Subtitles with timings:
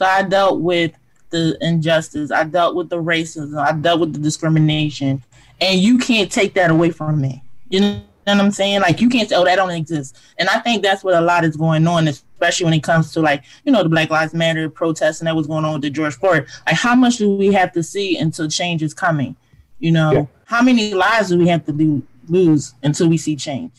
[0.00, 0.92] So I dealt with
[1.28, 5.22] the injustice, I dealt with the racism, I dealt with the discrimination,
[5.60, 7.44] and you can't take that away from me.
[7.68, 8.80] You know what I'm saying?
[8.80, 11.44] Like you can't say, "Oh, that don't exist." And I think that's what a lot
[11.44, 14.70] is going on, especially when it comes to like you know the Black Lives Matter
[14.70, 16.46] protests and that was going on with the George Floyd.
[16.66, 19.36] Like, how much do we have to see until change is coming?
[19.80, 20.26] You know, yeah.
[20.46, 23.72] how many lives do we have to do, lose until we see change?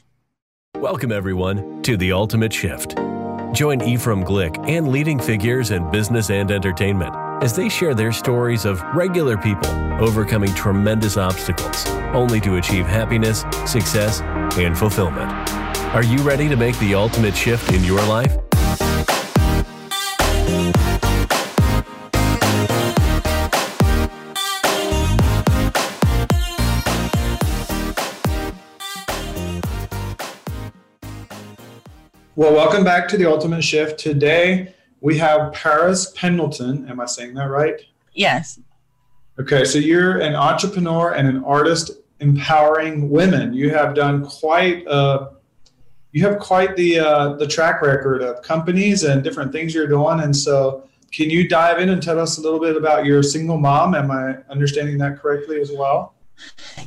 [0.75, 2.95] Welcome everyone to the Ultimate Shift.
[3.53, 7.13] Join Ephraim Glick and leading figures in business and entertainment
[7.43, 9.69] as they share their stories of regular people
[10.01, 14.21] overcoming tremendous obstacles only to achieve happiness, success,
[14.57, 15.29] and fulfillment.
[15.93, 18.37] Are you ready to make the ultimate shift in your life?
[32.41, 33.99] Well, welcome back to the Ultimate Shift.
[33.99, 36.89] Today, we have Paris Pendelton.
[36.89, 37.79] Am I saying that right?
[38.13, 38.59] Yes.
[39.39, 43.53] Okay, so you're an entrepreneur and an artist empowering women.
[43.53, 45.33] You have done quite uh,
[46.13, 50.21] you have quite the uh, the track record of companies and different things you're doing.
[50.21, 53.59] And so, can you dive in and tell us a little bit about your single
[53.59, 53.93] mom?
[53.93, 56.15] Am I understanding that correctly as well?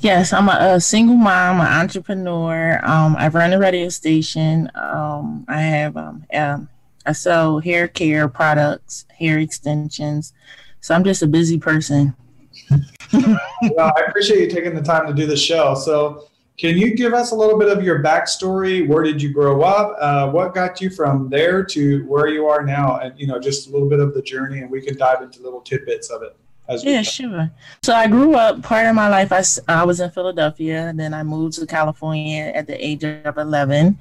[0.01, 2.81] Yes, I'm a, a single mom, an entrepreneur.
[2.85, 4.71] Um, I run a radio station.
[4.75, 6.69] Um, I have um, um,
[7.07, 10.33] I sell hair care products, hair extensions.
[10.81, 12.15] So I'm just a busy person.
[13.13, 15.75] well, I appreciate you taking the time to do the show.
[15.75, 18.87] So, can you give us a little bit of your backstory?
[18.87, 19.97] Where did you grow up?
[19.99, 22.99] Uh, what got you from there to where you are now?
[22.99, 25.43] And you know, just a little bit of the journey, and we can dive into
[25.43, 26.37] little tidbits of it.
[26.83, 27.51] Yeah, sure.
[27.83, 28.63] So I grew up.
[28.63, 29.43] Part of my life, I,
[29.81, 30.93] I was in Philadelphia.
[30.95, 33.99] Then I moved to California at the age of 11,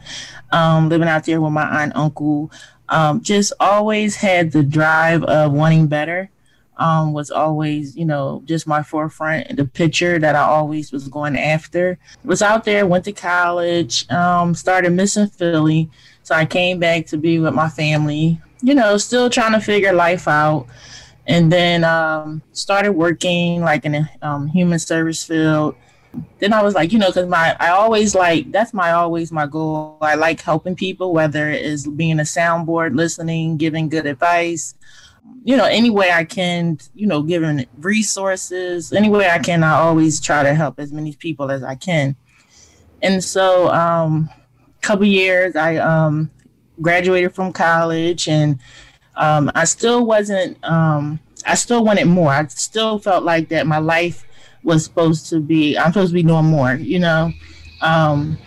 [0.52, 2.52] um, living out there with my aunt, uncle
[2.89, 6.30] um, just always had the drive of wanting better.
[6.75, 11.38] Um, was always, you know, just my forefront, the picture that I always was going
[11.38, 12.00] after.
[12.23, 15.90] Was out there, went to college, um, started missing Philly.
[16.24, 19.94] So I came back to be with my family, you know, still trying to figure
[19.94, 20.68] life out.
[21.25, 25.75] And then um, started working like in a um, human service field
[26.39, 29.47] then I was like, you know, because my I always like that's my always my
[29.47, 29.97] goal.
[30.01, 34.75] I like helping people, whether it is being a soundboard, listening, giving good advice,
[35.44, 39.63] you know, any way I can, you know, giving resources, any way I can.
[39.63, 42.16] I always try to help as many people as I can.
[43.01, 44.29] And so, um,
[44.81, 46.29] couple years, I um,
[46.81, 48.59] graduated from college, and
[49.16, 50.57] um, I still wasn't.
[50.63, 52.31] Um, I still wanted more.
[52.31, 54.25] I still felt like that my life
[54.63, 57.31] was supposed to be I'm supposed to be doing more, you know.
[57.81, 58.38] Um,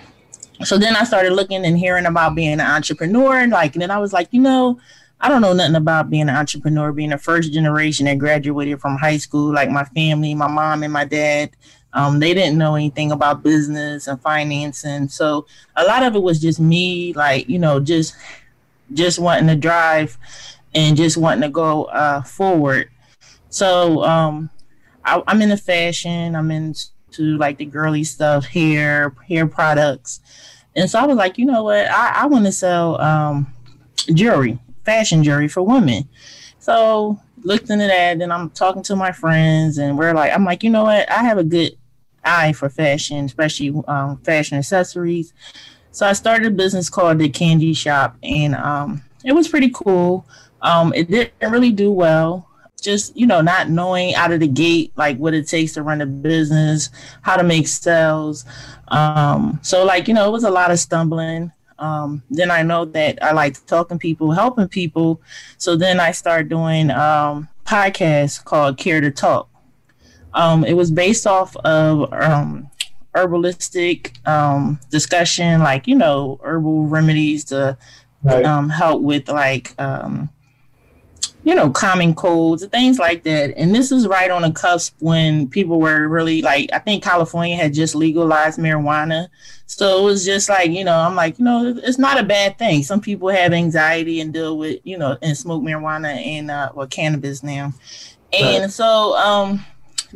[0.64, 3.90] so then I started looking and hearing about being an entrepreneur and like and then
[3.90, 4.78] I was like, you know,
[5.20, 8.96] I don't know nothing about being an entrepreneur, being a first generation that graduated from
[8.96, 11.50] high school, like my family, my mom and my dad.
[11.92, 15.08] Um, they didn't know anything about business and financing.
[15.08, 15.46] So
[15.76, 18.14] a lot of it was just me, like, you know, just
[18.92, 20.16] just wanting to drive
[20.76, 22.90] and just wanting to go uh, forward.
[23.48, 24.50] So um,
[25.04, 26.36] I, am into fashion.
[26.36, 30.20] I'm into like the girly stuff, hair, hair products.
[30.76, 31.86] And so I was like, you know what?
[31.90, 33.52] I, I want to sell um,
[34.12, 36.06] jewelry, fashion jewelry for women.
[36.58, 38.18] So looked into that.
[38.18, 41.10] Then I'm talking to my friends, and we're like, I'm like, you know what?
[41.10, 41.72] I have a good
[42.22, 45.32] eye for fashion, especially um, fashion accessories.
[45.92, 50.26] So I started a business called the Candy Shop, and um, it was pretty cool.
[50.62, 52.48] Um, it didn't really do well.
[52.80, 56.02] Just you know not knowing out of the gate like what it takes to run
[56.02, 56.90] a business
[57.22, 58.44] how to make sales.
[58.88, 61.50] Um so like you know it was a lot of stumbling.
[61.78, 65.20] Um then i know that i like talking people helping people.
[65.56, 69.48] So then i started doing um podcast called care to talk.
[70.34, 72.70] Um it was based off of um
[73.16, 77.76] herbalistic um discussion like you know herbal remedies to
[78.22, 78.44] right.
[78.44, 80.28] um help with like um
[81.46, 83.56] you know, common colds and things like that.
[83.56, 87.54] And this is right on the cusp when people were really like, I think California
[87.54, 89.28] had just legalized marijuana.
[89.66, 92.58] So it was just like, you know, I'm like, you know, it's not a bad
[92.58, 92.82] thing.
[92.82, 96.88] Some people have anxiety and deal with, you know, and smoke marijuana and uh, or
[96.88, 97.72] cannabis now.
[98.32, 98.70] And right.
[98.70, 99.64] so, um,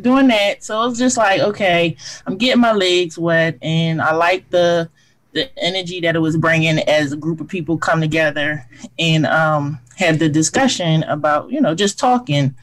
[0.01, 4.51] doing that, so it's just like, okay, I'm getting my legs wet, and I like
[4.51, 4.91] the
[5.33, 8.67] the energy that it was bringing as a group of people come together
[8.99, 12.55] and um, have the discussion about you know just talking.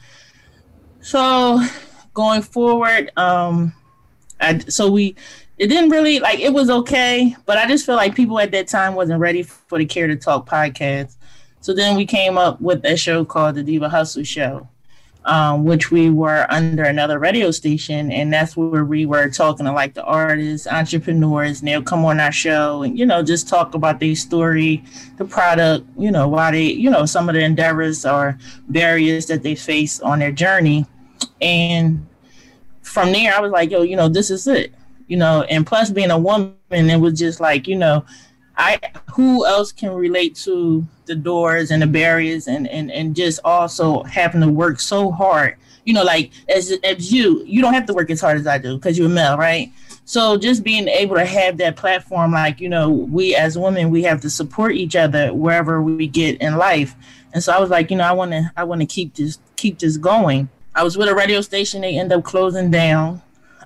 [1.00, 1.62] So
[2.18, 3.72] going forward um
[4.40, 5.14] I, so we
[5.56, 8.66] it didn't really like it was okay but i just feel like people at that
[8.66, 11.14] time wasn't ready for the care to talk podcast.
[11.60, 14.68] So then we came up with a show called the Diva Hustle Show
[15.24, 19.72] um, which we were under another radio station, and that's where we were talking to
[19.72, 23.74] like the artists, entrepreneurs, and they'll come on our show and you know just talk
[23.74, 24.82] about their story,
[25.18, 28.38] the product, you know why they, you know some of the endeavors or
[28.68, 30.86] barriers that they face on their journey,
[31.40, 32.06] and
[32.82, 34.72] from there I was like, yo, you know this is it,
[35.08, 38.04] you know, and plus being a woman, it was just like you know
[38.58, 38.80] I
[39.14, 44.02] who else can relate to the doors and the barriers and and and just also
[44.02, 45.56] having to work so hard.
[45.84, 48.58] You know, like as as you, you don't have to work as hard as I
[48.58, 49.72] do because you're a male, right?
[50.04, 54.02] So just being able to have that platform, like you know, we as women, we
[54.02, 56.94] have to support each other wherever we get in life.
[57.32, 59.38] And so I was like, you know, I want to, I want to keep this,
[59.56, 60.48] keep this going.
[60.74, 63.22] I was with a radio station; they end up closing down,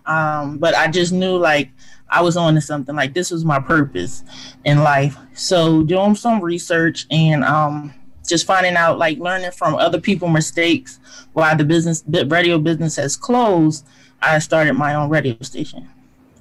[0.07, 1.71] um, but I just knew like
[2.09, 2.95] I was on to something.
[2.95, 4.23] Like this was my purpose
[4.65, 5.17] in life.
[5.35, 7.95] So doing some research and um,
[8.27, 11.01] just finding out, like learning from other people' mistakes
[11.33, 13.87] why the business, the radio business has closed.
[14.21, 15.89] I started my own radio station,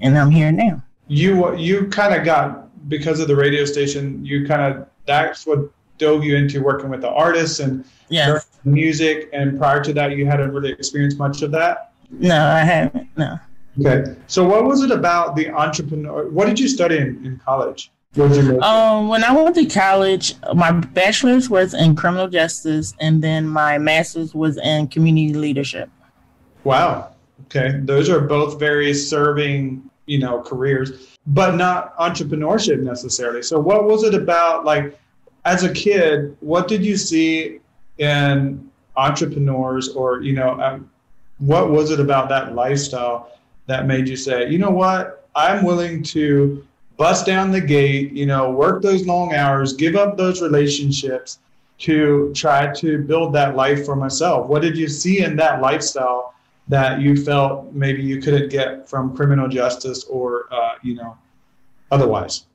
[0.02, 0.84] and I'm here now.
[1.08, 4.24] You you kind of got because of the radio station.
[4.24, 8.48] You kind of that's what dove you into working with the artists and yes.
[8.66, 9.30] music.
[9.34, 11.92] And prior to that, you hadn't really experienced much of that.
[12.10, 13.08] No, I haven't.
[13.18, 13.40] No.
[13.80, 14.16] Okay.
[14.28, 16.28] So what was it about the entrepreneur?
[16.30, 17.92] What did you study in, in college?
[18.18, 23.78] Um, when I went to college, my bachelor's was in criminal justice, and then my
[23.78, 25.90] master's was in community leadership.
[26.66, 27.14] Wow.
[27.46, 33.42] Okay, those are both very serving, you know, careers, but not entrepreneurship necessarily.
[33.42, 35.00] So, what was it about, like,
[35.46, 36.36] as a kid?
[36.42, 37.60] What did you see
[37.98, 40.90] in entrepreneurs, or you know, um,
[41.40, 43.32] what was it about that lifestyle
[43.72, 48.26] that made you say, you know what, I'm willing to bust down the gate, you
[48.26, 51.40] know, work those long hours, give up those relationships
[51.80, 54.48] to try to build that life for myself?
[54.48, 56.34] What did you see in that lifestyle
[56.68, 61.18] that you felt maybe you couldn't get from criminal justice or, uh, you know,
[61.92, 62.46] otherwise?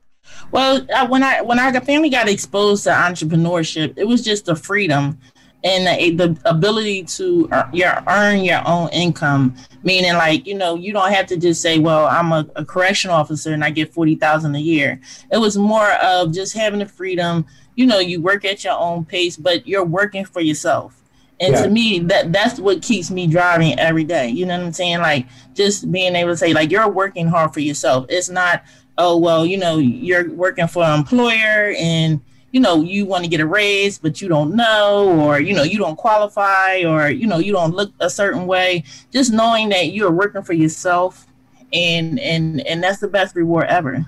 [0.50, 4.56] Well, uh, when I when our family got exposed to entrepreneurship, it was just the
[4.56, 5.18] freedom
[5.64, 9.54] and the, the ability to earn your, earn your own income.
[9.82, 13.16] Meaning like you know you don't have to just say well i'm a, a correctional
[13.16, 15.00] officer and i get 40000 a year.
[15.30, 17.46] It was more of just having the freedom.
[17.74, 21.02] You know you work at your own pace but you're working for yourself.
[21.38, 21.62] And yeah.
[21.62, 24.28] to me that that's what keeps me driving every day.
[24.28, 24.98] You know what i'm saying?
[24.98, 28.06] Like just being able to say like you're working hard for yourself.
[28.08, 28.64] It's not
[28.98, 32.20] oh well you know you're working for an employer and
[32.52, 35.62] you know you want to get a raise but you don't know or you know
[35.62, 38.84] you don't qualify or you know you don't look a certain way.
[39.12, 41.26] Just knowing that you're working for yourself
[41.72, 44.06] and and and that's the best reward ever.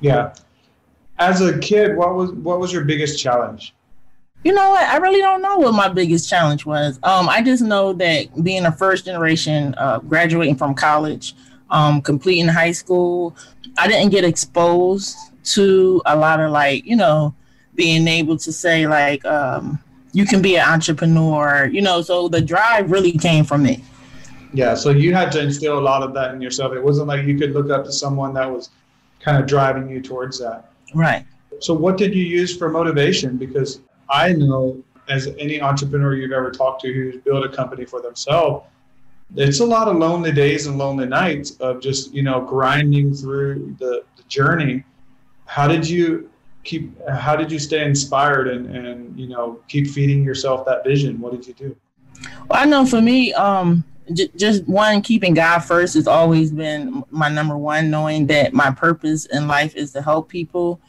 [0.00, 0.34] Yeah.
[1.18, 3.74] As a kid what was what was your biggest challenge?
[4.42, 4.82] You know what?
[4.82, 6.98] I really don't know what my biggest challenge was.
[7.02, 11.34] Um i just know that being a first generation uh, graduating from college
[11.70, 13.36] um completing high school
[13.78, 17.34] i didn't get exposed to a lot of like you know
[17.74, 19.78] being able to say like um,
[20.12, 23.82] you can be an entrepreneur you know so the drive really came from me
[24.52, 26.72] yeah so you had to instill a lot of that in yourself.
[26.72, 28.70] It wasn't like you could look up to someone that was
[29.20, 30.72] kind of driving you towards that.
[30.94, 31.24] Right.
[31.60, 33.36] So what did you use for motivation?
[33.36, 38.00] Because i know as any entrepreneur you've ever talked to who's built a company for
[38.00, 38.64] themselves
[39.36, 43.76] it's a lot of lonely days and lonely nights of just you know grinding through
[43.78, 44.84] the, the journey.
[45.46, 46.29] How did you
[46.64, 51.20] keep how did you stay inspired and and you know keep feeding yourself that vision?
[51.20, 51.76] What did you do?
[52.48, 57.02] Well i know for me um j- just one keeping god first has always been
[57.10, 60.80] my number one knowing that my purpose in life is to help people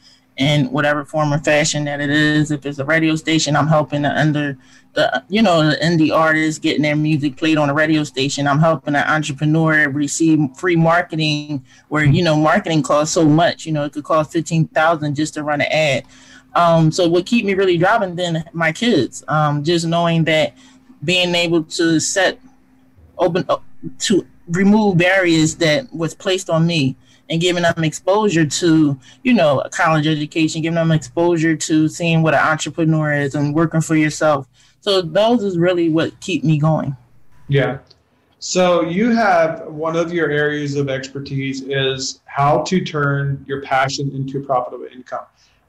[0.42, 2.50] in whatever form or fashion that it is.
[2.50, 4.58] If it's a radio station i'm helping under
[4.94, 8.48] the you know the indie artists getting their music played on a radio station.
[8.48, 13.72] I'm helping an entrepreneur receive free marketing where you know marketing costs so much you
[13.72, 16.06] know it could cost 15000 just to run an ad.
[16.54, 20.58] Um, so what keep me really driving then my kids um, just knowing that
[21.04, 22.40] being able to set
[23.18, 23.48] open
[24.00, 26.98] to remove barriers that was placed on me
[27.32, 32.22] and giving them exposure to, you know, a college education, giving them exposure to seeing
[32.22, 34.48] what an entrepreneur is and working for yourself
[34.82, 36.98] so those is really what keep me going.
[37.48, 37.80] Yeah.
[38.40, 44.12] So you have one of your areas of expertise is how to turn your passion
[44.16, 45.26] into profitable income.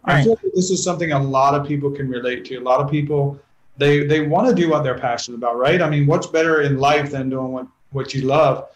[0.06, 0.20] Right.
[0.20, 2.56] I feel like this is something a lot of people can relate to.
[2.56, 3.38] A lot of people
[3.76, 5.82] they they want to do what they're passionate about, right?
[5.82, 8.68] I mean, what's better in life than doing what what you love?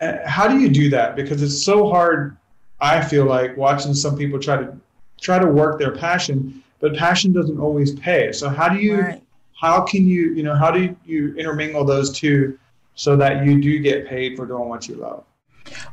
[0.00, 1.16] How do you do that?
[1.16, 2.36] Because it's so hard.
[2.80, 4.76] I feel like watching some people try to
[5.20, 8.32] try to work their passion, but passion doesn't always pay.
[8.32, 9.22] So how do you right.
[9.58, 12.58] how can you you know how do you intermingle those two
[12.94, 15.24] so that you do get paid for doing what you love?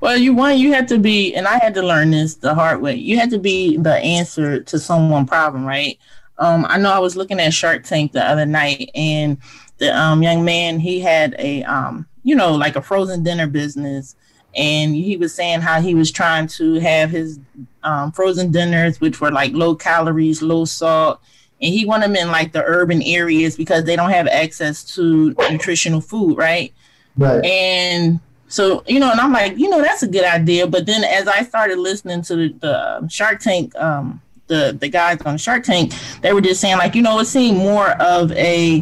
[0.02, 2.82] Well, you one you had to be, and I had to learn this the hard
[2.82, 2.96] way.
[2.96, 5.98] You had to be the answer to someone problem, right?
[6.38, 9.38] Um, I know I was looking at Shark Tank the other night, and
[9.78, 14.16] the um, young man he had a um, you know like a frozen dinner business,
[14.56, 17.40] and he was saying how he was trying to have his
[17.84, 21.22] um, frozen dinners, which were like low calories, low salt,
[21.62, 25.36] and he wanted them in like the urban areas because they don't have access to
[25.50, 26.74] nutritional food, right?
[27.18, 27.44] Right.
[27.44, 30.68] And so you know, and I'm like, you know, that's a good idea.
[30.68, 34.90] But then as I started listening to the, the um, Shark Tank, um, the the
[34.90, 38.32] guys on Shark Tank, they were just saying like, you know, it seemed more of
[38.34, 38.82] a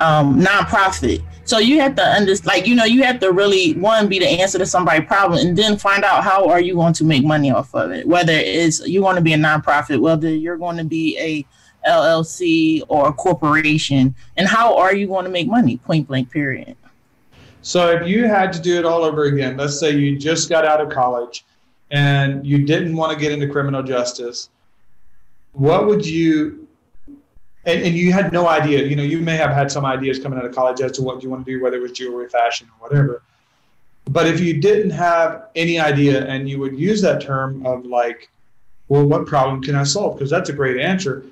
[0.00, 4.08] um, nonprofit so you have to understand, like you know, you have to really one
[4.08, 7.04] be the answer to somebody's problem, and then find out how are you going to
[7.04, 8.06] make money off of it.
[8.06, 11.44] Whether it's you want to be a nonprofit, whether you're going to be a
[11.88, 15.78] LLC or a corporation, and how are you going to make money?
[15.78, 16.30] Point blank.
[16.30, 16.76] Period.
[17.62, 20.64] So if you had to do it all over again, let's say you just got
[20.64, 21.44] out of college
[21.92, 24.48] and you didn't want to get into criminal justice,
[25.52, 26.61] what would you
[27.64, 30.38] and, and you had no idea, you know, you may have had some ideas coming
[30.38, 32.68] out of college as to what you want to do, whether it was jewelry, fashion,
[32.68, 33.22] or whatever.
[34.06, 38.30] But if you didn't have any idea and you would use that term of like,
[38.88, 40.16] well, what problem can I solve?
[40.16, 41.24] Because that's a great answer.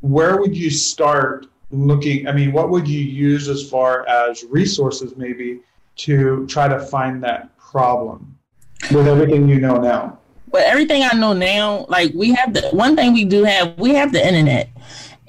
[0.00, 2.28] Where would you start looking?
[2.28, 5.60] I mean, what would you use as far as resources maybe
[5.96, 8.38] to try to find that problem
[8.92, 10.18] with everything you know now?
[10.50, 13.94] Well, everything I know now, like we have the one thing we do have, we
[13.94, 14.68] have the internet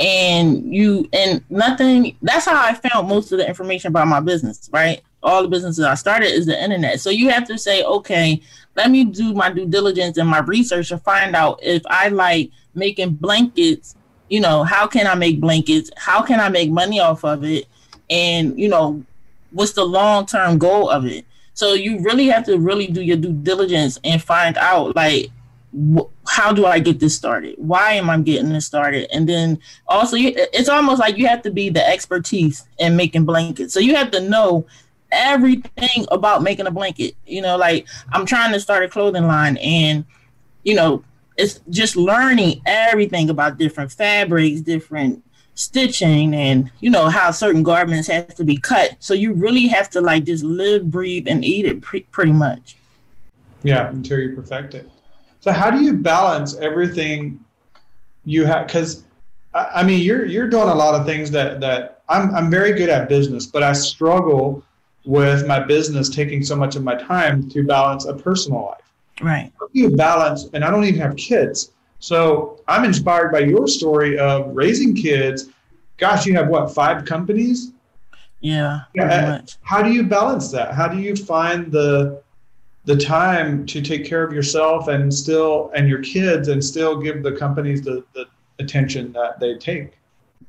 [0.02, 4.70] and you and nothing that's how i found most of the information about my business
[4.74, 5.02] right?
[5.24, 7.00] All the businesses i started is the internet.
[7.00, 8.42] So you have to say okay
[8.76, 12.52] let me do my due diligence and my research to find out if i like
[12.74, 13.96] making blankets
[14.30, 15.92] you know how can i make blankets?
[15.98, 17.68] How can i make money off of it?
[18.10, 19.04] And you know
[19.52, 21.26] what's the long term goal of it?
[21.54, 25.30] So you really have to really do your due diligence and find out like
[26.28, 27.56] how do I get this started?
[27.58, 29.08] Why am I getting this started?
[29.14, 33.74] And then also, it's almost like you have to be the expertise in making blankets.
[33.74, 34.66] So you have to know
[35.12, 37.16] everything about making a blanket.
[37.26, 40.06] You know, like I'm trying to start a clothing line, and
[40.64, 41.04] you know,
[41.38, 45.24] it's just learning everything about different fabrics, different
[45.56, 48.96] stitching, and you know how certain garments have to be cut.
[49.00, 52.76] So you really have to like just live, breathe, and eat it pre- pretty much.
[53.64, 54.90] Yeah, until you perfect it.
[55.42, 57.44] So how do you balance everything
[58.26, 58.68] you have?
[58.68, 59.04] Because
[59.54, 62.90] I mean, you're you're doing a lot of things that that I'm I'm very good
[62.90, 64.64] at business, but I struggle
[65.04, 68.92] with my business taking so much of my time to balance a personal life.
[69.20, 69.52] Right.
[69.60, 70.48] How do you balance?
[70.54, 75.50] And I don't even have kids, so I'm inspired by your story of raising kids.
[75.98, 77.74] Gosh, you have what five companies?
[78.42, 78.82] Yeah.
[78.96, 79.06] yeah.
[79.06, 80.74] Uh, how do you balance that?
[80.74, 82.22] How do you find the
[82.86, 87.22] the time to take care of yourself and still and your kids and still give
[87.22, 88.26] the companies the, the
[88.60, 89.94] attention that they take.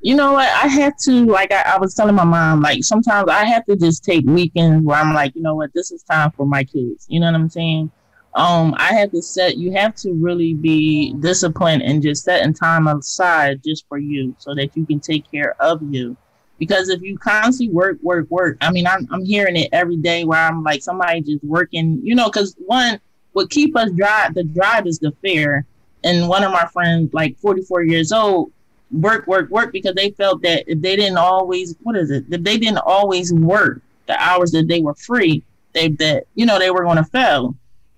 [0.01, 0.49] You know what?
[0.49, 3.75] I had to like I, I, was telling my mom like sometimes i have to
[3.75, 5.73] just take weekends where i'm like you know what?
[5.73, 7.05] This is time for my kids.
[7.07, 7.91] You know what i'm saying?
[8.35, 12.87] Um i have to set you have to really be disciplined and just setting time
[12.87, 16.17] aside just for you so that you can take care of you
[16.63, 20.23] because if you constantly work, work, work, I mean, I'm, I'm hearing it every day
[20.23, 23.01] where I'm like somebody just working, you know, because one,
[23.33, 25.65] what keep us drive, the drive is the fear.
[26.05, 28.53] And one of my friends, like 44 years old,
[28.91, 32.43] work, work, work because they felt that if they didn't always, what is it, if
[32.43, 35.43] they didn't always work the hours that they were free,
[35.73, 37.55] they that you know they were going to fail.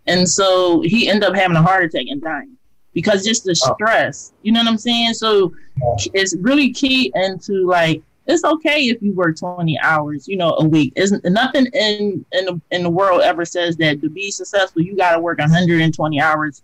[0.07, 2.57] And so he ended up having a heart attack and dying
[2.93, 3.75] because just the oh.
[3.75, 5.13] stress, you know what I'm saying?
[5.13, 5.53] So
[6.15, 10.65] it's really key into like it's okay if you work 20 hours, you know, a
[10.65, 10.93] week.
[10.95, 14.95] Isn't nothing in in the, in the world ever says that to be successful, you
[14.95, 16.63] got to work 120 hours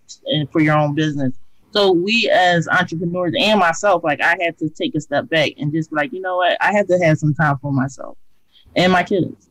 [0.52, 1.34] for your own business.
[1.72, 5.72] So we as entrepreneurs and myself, like I had to take a step back and
[5.72, 8.18] just like, you know what, I had to have some time for myself
[8.76, 9.50] and my kids.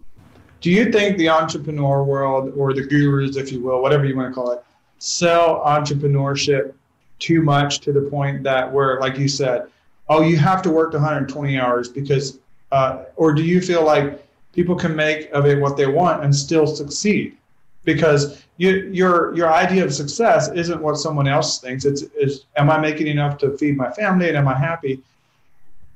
[0.60, 4.28] Do you think the entrepreneur world or the gurus, if you will, whatever you want
[4.28, 4.62] to call it,
[4.98, 6.74] sell entrepreneurship
[7.18, 9.68] too much to the point that where, like you said,
[10.10, 12.38] oh, you have to work 120 hours because,
[12.72, 16.34] uh, or do you feel like people can make of it what they want and
[16.34, 17.36] still succeed?
[17.84, 21.86] Because you, your your idea of success isn't what someone else thinks.
[21.86, 25.00] It's is am I making enough to feed my family and am I happy?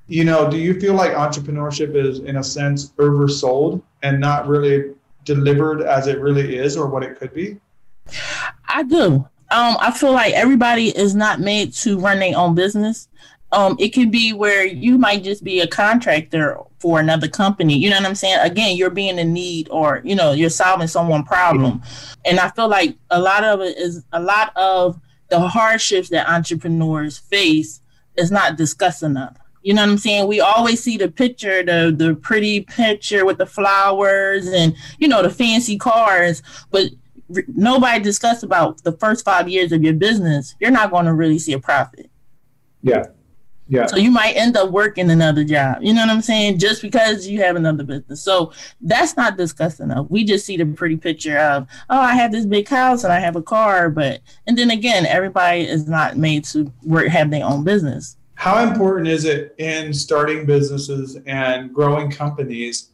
[0.07, 4.95] You know, do you feel like entrepreneurship is in a sense oversold and not really
[5.25, 7.59] delivered as it really is or what it could be?
[8.69, 9.27] I do.
[9.51, 13.09] Um, I feel like everybody is not made to run their own business
[13.55, 17.79] Um, it can be where you might just be a contractor for another company.
[17.79, 18.39] You know what I'm saying?
[18.41, 21.81] Again, you're being in need or, you know, you're solving someone problem.
[22.25, 26.29] And I feel like a lot of it is a lot of the hardships that
[26.29, 27.81] entrepreneurs face
[28.17, 29.37] is not discussed enough.
[29.63, 30.29] You know what I'm saying?
[30.29, 35.23] We always see the picture, the the pretty picture with the flowers and you know
[35.23, 36.91] the fancy cars, but
[37.49, 40.55] nobody discuss about the first five years of your business.
[40.61, 42.11] You're not going to really see a profit.
[42.83, 43.07] Yeah,
[43.67, 43.87] yeah.
[43.87, 45.79] So you might end up working another job.
[45.81, 46.59] You know what I'm saying?
[46.59, 48.23] Just because you have another business.
[48.23, 48.53] So
[48.83, 50.07] that's not discussed enough.
[50.11, 53.21] We just see the pretty picture of, oh, I have this big house and I
[53.21, 57.45] have a car, but and then again, everybody is not made to work have their
[57.45, 58.17] own business.
[58.35, 62.91] How important is it in starting businesses and growing companies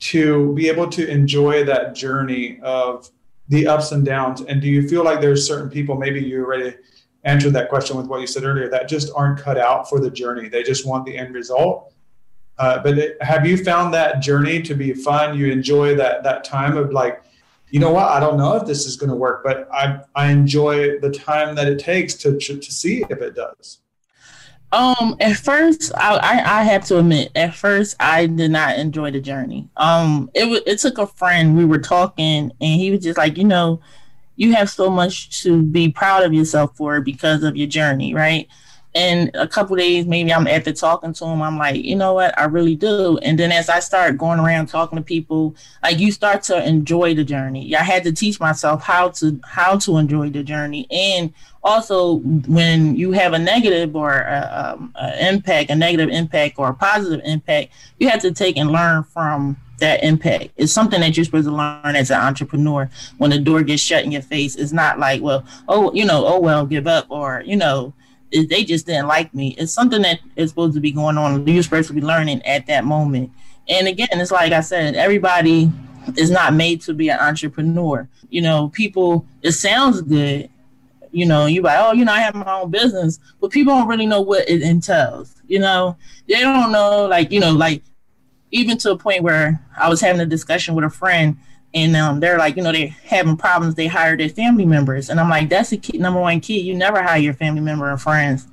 [0.00, 3.08] to be able to enjoy that journey of
[3.48, 4.42] the ups and downs?
[4.42, 6.74] And do you feel like there's certain people, maybe you already
[7.24, 10.10] answered that question with what you said earlier, that just aren't cut out for the
[10.10, 10.48] journey?
[10.48, 11.92] They just want the end result.
[12.58, 15.36] Uh, but it, have you found that journey to be fun?
[15.36, 17.22] You enjoy that that time of like,
[17.70, 18.08] you know what?
[18.08, 21.54] I don't know if this is going to work, but I I enjoy the time
[21.54, 23.78] that it takes to to, to see if it does.
[24.72, 29.10] Um, at first, I, I, I have to admit, at first, I did not enjoy
[29.10, 29.68] the journey.
[29.76, 31.56] Um, it w- it took a friend.
[31.56, 33.80] We were talking, and he was just like, you know,
[34.36, 38.48] you have so much to be proud of yourself for because of your journey, right?
[38.94, 41.40] And a couple days, maybe I'm at the talking to him.
[41.40, 43.16] I'm like, you know what, I really do.
[43.22, 47.14] And then as I start going around talking to people, like you start to enjoy
[47.14, 47.74] the journey.
[47.74, 51.32] I had to teach myself how to how to enjoy the journey, and
[51.64, 56.68] also when you have a negative or a, um, a impact, a negative impact or
[56.68, 60.50] a positive impact, you have to take and learn from that impact.
[60.56, 62.88] It's something that you're supposed to learn as an entrepreneur.
[63.18, 66.24] When the door gets shut in your face, it's not like, well, oh, you know,
[66.26, 67.92] oh well, give up, or you know,
[68.30, 69.54] they just didn't like me.
[69.58, 71.46] It's something that is supposed to be going on.
[71.46, 73.30] You're supposed to be learning at that moment.
[73.68, 75.70] And again, it's like I said, everybody
[76.16, 78.08] is not made to be an entrepreneur.
[78.30, 79.26] You know, people.
[79.42, 80.48] It sounds good,
[81.12, 83.88] you know, you like, oh, you know, I have my own business, but people don't
[83.88, 85.34] really know what it entails.
[85.46, 85.96] You know,
[86.26, 87.82] they don't know, like, you know, like
[88.52, 91.36] even to a point where I was having a discussion with a friend,
[91.74, 93.74] and um, they're like, you know, they're having problems.
[93.74, 96.60] They hire their family members, and I'm like, that's the key, number one key.
[96.60, 98.46] You never hire your family member and friends.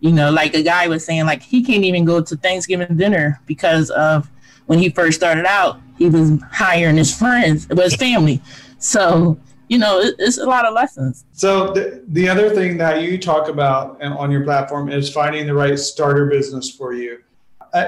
[0.00, 3.40] You know, like a guy was saying, like he can't even go to Thanksgiving dinner
[3.46, 4.30] because of
[4.66, 8.42] when he first started out, he was hiring his friends, it was family.
[8.78, 9.38] So
[9.68, 11.24] you know, it, it's a lot of lessons.
[11.32, 15.54] So the, the other thing that you talk about on your platform is finding the
[15.54, 17.22] right starter business for you.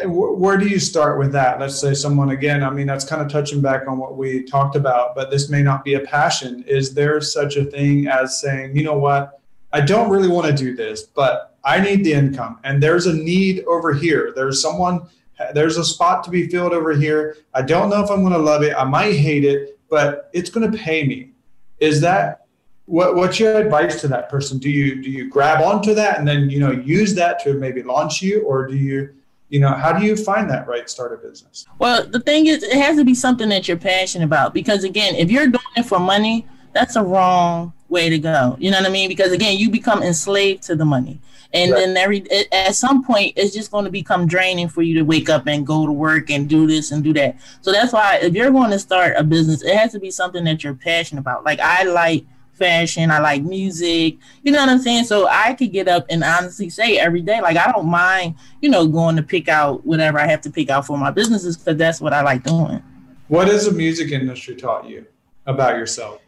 [0.06, 1.60] Where do you start with that?
[1.60, 2.64] Let's say someone again.
[2.64, 5.62] I mean, that's kind of touching back on what we talked about, but this may
[5.62, 6.64] not be a passion.
[6.66, 9.40] Is there such a thing as saying, you know what,
[9.72, 13.14] I don't really want to do this, but I need the income, and there's a
[13.14, 14.32] need over here.
[14.34, 15.08] There's someone.
[15.52, 17.36] There's a spot to be filled over here.
[17.52, 18.74] I don't know if I'm going to love it.
[18.74, 21.32] I might hate it, but it's going to pay me
[21.78, 22.46] is that
[22.86, 24.58] what, what's your advice to that person?
[24.58, 27.82] Do you do you grab onto that and then you know use that to maybe
[27.82, 29.14] launch you, or do you
[29.48, 31.66] you know how do you find that right start a business?
[31.78, 35.14] Well, the thing is, it has to be something that you're passionate about because again,
[35.14, 38.56] if you're doing it for money, that's a wrong way to go.
[38.58, 39.08] You know what I mean?
[39.08, 41.20] Because again, you become enslaved to the money
[41.52, 41.78] and right.
[41.78, 45.02] then every it, at some point it's just going to become draining for you to
[45.02, 48.18] wake up and go to work and do this and do that so that's why
[48.22, 51.20] if you're going to start a business it has to be something that you're passionate
[51.20, 52.24] about like i like
[52.56, 55.04] fashion i like music you know what i'm saying?
[55.04, 58.70] So i could get up and honestly say every day like i don't mind you
[58.70, 61.76] know going to pick out whatever i have to pick out for my businesses because
[61.76, 62.82] that's what i like doing.
[63.28, 65.04] What has the music industry taught you
[65.46, 66.20] about yourself?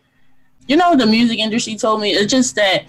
[0.67, 2.85] You know the music industry told me it's just that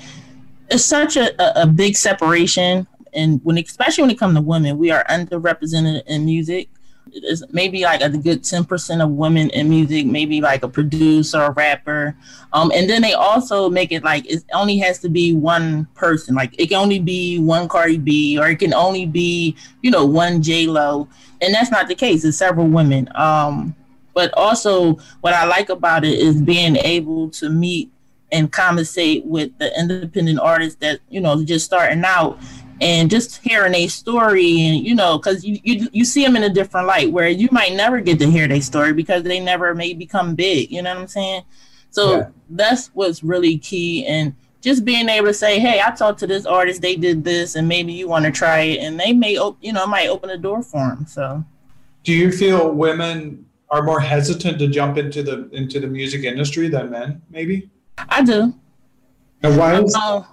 [0.70, 4.92] it's such a, a, big separation and when especially when it comes to women we
[4.92, 6.70] are underrepresented in music
[7.14, 11.48] it's maybe like a good 10% of women in music maybe like a producer or
[11.48, 12.16] a rapper.
[12.54, 16.36] Um, and then they also make it like it only has to be one person.
[16.36, 20.06] Like it can only be one cardi b or it can only be you know
[20.06, 21.08] one j lo
[21.42, 22.24] and that's not the case.
[22.24, 23.10] It's several women.
[23.16, 23.76] Um,
[24.14, 27.90] but also what i like about it is being able to meet
[28.32, 32.38] and conversate with the independent artists that you know just starting out
[32.82, 36.44] and just hearing a story and you know because you, you you see them in
[36.44, 39.76] a different light where you might never get to hear their story because they never
[39.76, 41.44] may become big you know what i'm saying
[41.90, 42.30] so yeah.
[42.52, 46.46] that's what's really key and just being able to say hey i talked to this
[46.46, 49.58] artist they did this and maybe you want to try it and they may op-
[49.62, 51.44] you know might open a door for them so
[52.04, 56.68] do you feel women are more hesitant to jump into the into the music industry
[56.68, 57.70] than men maybe
[58.08, 58.54] I do.
[59.42, 60.24] And why is uh,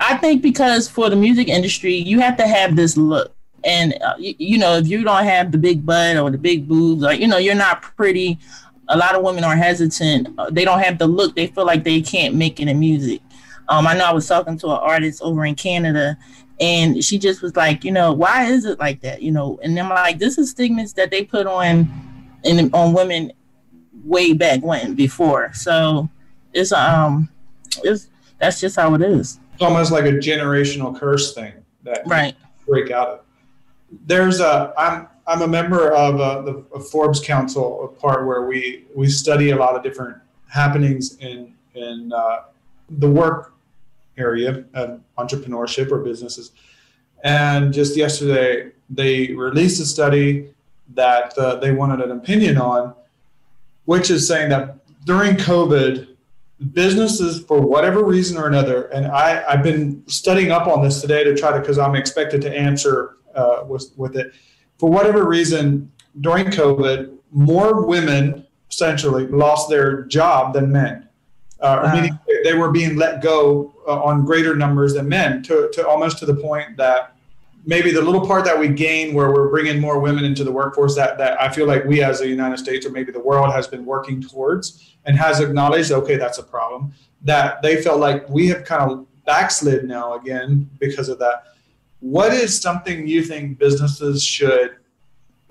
[0.00, 3.34] I think because for the music industry, you have to have this look.
[3.64, 6.68] And, uh, you, you, know, if you don't have the big butt or the big
[6.68, 8.38] boobs, or, you know, you're not pretty,
[8.88, 10.28] a lot of women are hesitant.
[10.38, 11.34] Uh, they don't have the look.
[11.34, 13.20] They feel like they can't make it in music.
[13.68, 16.16] Um, I know I was talking to an artist over in Canada,
[16.60, 19.20] and she just was like, you know, why is it like that?
[19.22, 21.88] You know, and I'm like, this is stigmas that they put on,
[22.44, 23.32] in on women,
[24.04, 25.52] way back when before.
[25.52, 26.08] So,
[26.54, 27.28] it's um,
[27.84, 28.08] it's
[28.38, 29.38] that's just how it is.
[29.58, 33.20] It's almost like a generational curse thing that right break out of.
[34.06, 38.84] There's a I'm I'm a member of uh, the Forbes Council, a part where we
[38.94, 40.16] we study a lot of different
[40.48, 42.42] happenings in in uh,
[42.88, 43.54] the work
[44.16, 46.52] area of entrepreneurship or businesses.
[47.24, 50.54] And just yesterday, they released a study
[50.94, 52.94] that uh, they wanted an opinion on,
[53.86, 56.07] which is saying that during COVID,
[56.72, 61.24] businesses, for whatever reason or another, and I, I've been studying up on this today
[61.24, 64.32] to try to, because I'm expected to answer uh, with, with it.
[64.78, 65.90] For whatever reason,
[66.20, 71.08] during COVID, more women essentially lost their job than men
[71.60, 71.94] uh, wow.
[71.94, 76.18] meaning they were being let go uh, on greater numbers than men, to, to almost
[76.18, 77.16] to the point that
[77.64, 80.94] maybe the little part that we gain where we're bringing more women into the workforce
[80.94, 83.66] that, that I feel like we as the United States or maybe the world has
[83.66, 86.92] been working towards and has acknowledged, okay, that's a problem,
[87.22, 91.44] that they felt like we have kind of backslid now again because of that.
[92.00, 94.76] What is something you think businesses should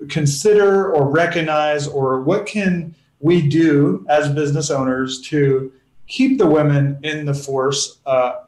[0.08, 5.72] consider or recognize, or what can we do as business owners to
[6.06, 8.44] keep the women in the force, uh,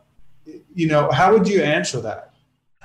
[0.74, 2.32] you know, how would you answer that?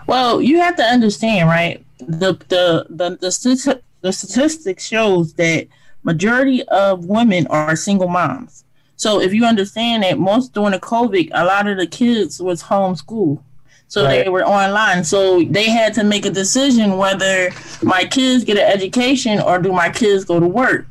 [0.08, 1.86] Well, you have to understand, right?
[2.00, 5.68] The the the the, the statistics shows that
[6.06, 8.64] majority of women are single moms.
[8.96, 12.64] So if you understand that most during the COVID, a lot of the kids was
[12.64, 13.42] homeschooled.
[13.88, 14.24] So right.
[14.24, 15.04] they were online.
[15.04, 17.52] So they had to make a decision whether
[17.84, 20.88] my kids get an education or do my kids go to work.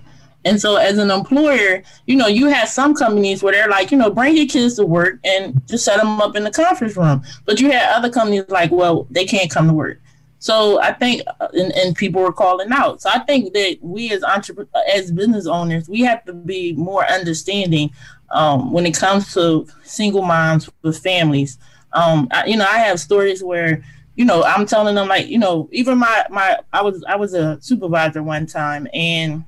[0.47, 3.97] And so, as an employer, you know, you have some companies where they're like, you
[3.97, 7.23] know, bring your kids to work and just set them up in the conference room.
[7.47, 10.01] But you had other companies like, well, they can't come to work.
[10.45, 13.01] So I think, uh, and, and people were calling out.
[13.01, 17.11] So I think that we as entrepreneurs, as business owners, we have to be more
[17.11, 17.91] understanding
[18.31, 21.57] um, when it comes to single moms with families.
[21.95, 23.83] Um, I, you know, I have stories where
[24.17, 27.33] you know I'm telling them like, you know, even my my I was I was
[27.33, 29.47] a supervisor one time and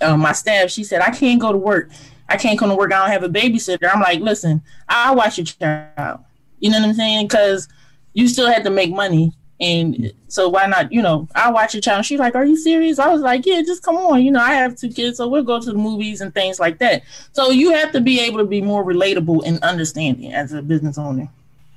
[0.00, 1.90] uh, my staff, she said, I can't go to work.
[2.28, 2.92] I can't come to work.
[2.92, 3.92] I don't have a babysitter.
[3.92, 6.20] I'm like, listen, I'll watch your child.
[6.60, 7.26] You know what I'm saying?
[7.26, 7.68] Because
[8.12, 9.32] you still had to make money.
[9.62, 12.04] And so why not, you know, I'll watch your child.
[12.04, 12.98] She's like, Are you serious?
[12.98, 14.22] I was like, Yeah, just come on.
[14.22, 16.78] You know, I have two kids, so we'll go to the movies and things like
[16.78, 17.02] that.
[17.32, 20.98] So you have to be able to be more relatable and understanding as a business
[20.98, 21.28] owner.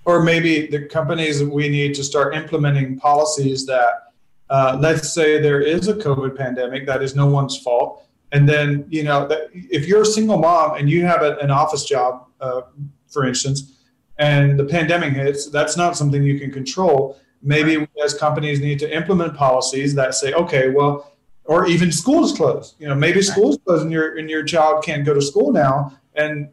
[0.03, 4.11] Or maybe the companies we need to start implementing policies that
[4.49, 8.85] uh, let's say there is a COVID pandemic that is no one's fault and then,
[8.89, 12.63] you know, if you're a single mom and you have a, an office job, uh,
[13.07, 13.77] for instance,
[14.17, 17.17] and the pandemic hits, that's not something you can control.
[17.45, 17.89] Maybe right.
[18.03, 21.11] as companies need to implement policies that say, okay, well,
[21.45, 22.75] or even schools closed.
[22.79, 25.97] You know, maybe schools closed and your and your child can't go to school now,
[26.15, 26.49] and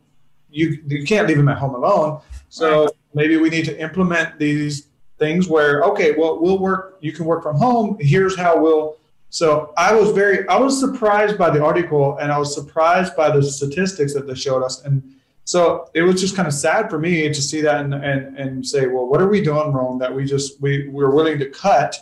[0.50, 2.20] you you can't leave them at home alone.
[2.50, 6.98] So maybe we need to implement these things where okay, well, we'll work.
[7.00, 7.96] You can work from home.
[7.98, 8.98] Here's how we'll
[9.33, 13.35] so I was very, I was surprised by the article and I was surprised by
[13.35, 14.83] the statistics that they showed us.
[14.85, 15.02] And
[15.44, 18.66] so it was just kind of sad for me to see that and, and, and
[18.66, 21.96] say, well, what are we doing wrong that we just, we, we're willing to cut.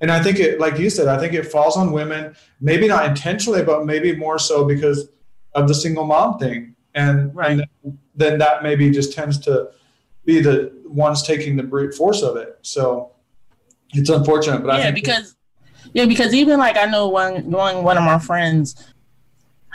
[0.00, 3.06] And I think it, like you said, I think it falls on women, maybe not
[3.06, 5.08] intentionally, but maybe more so because
[5.54, 6.76] of the single mom thing.
[6.94, 7.60] And, right.
[7.84, 9.70] and then that maybe just tends to
[10.24, 12.58] be the ones taking the brute force of it.
[12.62, 13.12] So
[13.90, 15.36] it's unfortunate, but yeah, I because
[15.92, 18.74] yeah, because even like I know one one one of my friends,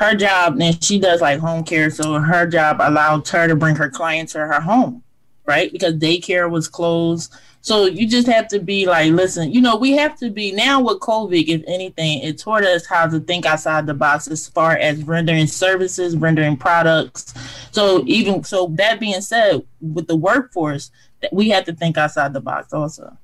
[0.02, 3.76] her job and she does like home care, so her job allowed her to bring
[3.76, 5.04] her clients to her home,
[5.46, 5.72] right?
[5.72, 7.36] Because daycare was closed.
[7.62, 10.82] So you just have to be like, listen, you know, we have to be now
[10.82, 14.72] with COVID, if anything, it taught us how to think outside the box as far
[14.72, 17.36] as rendering services, rendering products.
[17.70, 20.90] So even so that being said, with the workforce,
[21.32, 23.16] we have to think outside the box also.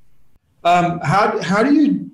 [0.64, 2.12] Um, how how do you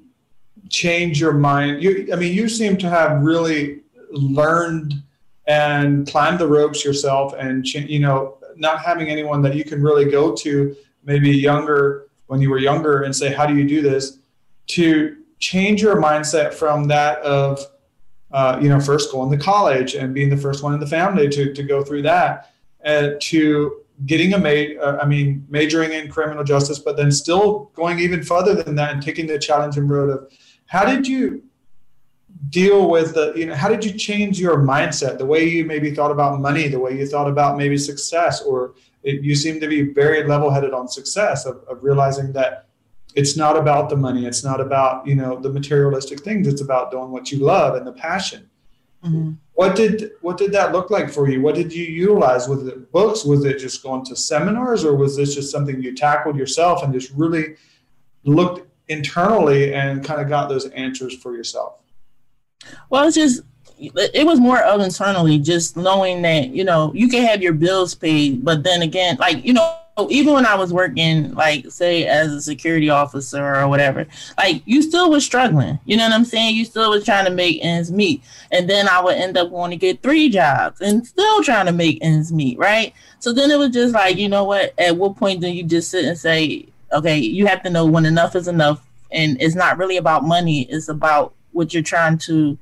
[0.70, 1.84] change your mind?
[1.84, 3.83] You, I mean, you seem to have really
[4.14, 5.04] learned
[5.46, 10.10] and climbed the ropes yourself, and you know, not having anyone that you can really
[10.10, 14.20] go to, maybe younger when you were younger, and say, "How do you do this?"
[14.68, 17.60] To change your mindset from that of
[18.34, 21.30] uh, you know, first going to college and being the first one in the family
[21.30, 22.52] to, to go through that,
[22.84, 27.72] uh, to getting a ma- uh, I mean, majoring in criminal justice, but then still
[27.76, 30.32] going even further than that and taking the challenging road of
[30.66, 31.44] how did you
[32.50, 35.94] deal with the, you know, how did you change your mindset, the way you maybe
[35.94, 39.68] thought about money, the way you thought about maybe success, or it, you seem to
[39.68, 42.68] be very level headed on success of, of realizing that
[43.16, 44.26] it's not about the money.
[44.26, 46.48] It's not about, you know, the materialistic things.
[46.48, 48.50] It's about doing what you love and the passion.
[49.04, 49.34] Mm-hmm.
[49.54, 51.42] What did what did that look like for you?
[51.42, 52.48] What did you utilize?
[52.48, 53.24] Was it books?
[53.24, 56.92] Was it just going to seminars, or was this just something you tackled yourself and
[56.92, 57.56] just really
[58.24, 61.83] looked internally and kind of got those answers for yourself?
[62.90, 63.42] Well, it's just
[63.80, 67.96] it was more of internally, just knowing that you know you can have your bills
[67.96, 69.78] paid, but then again, like you know
[70.10, 74.82] even when I was working, like say as a security officer or whatever, like you
[74.82, 75.80] still was struggling.
[75.86, 76.56] You know what I'm saying?
[76.56, 78.24] You still was trying to make ends meet.
[78.52, 81.72] And then I would end up wanting to get three jobs and still trying to
[81.72, 82.94] make ends meet, right?
[83.20, 84.74] So then it was just like, you know what?
[84.80, 88.06] At what point do you just sit and say, okay, you have to know when
[88.06, 92.58] enough is enough and it's not really about money, it's about what you're trying to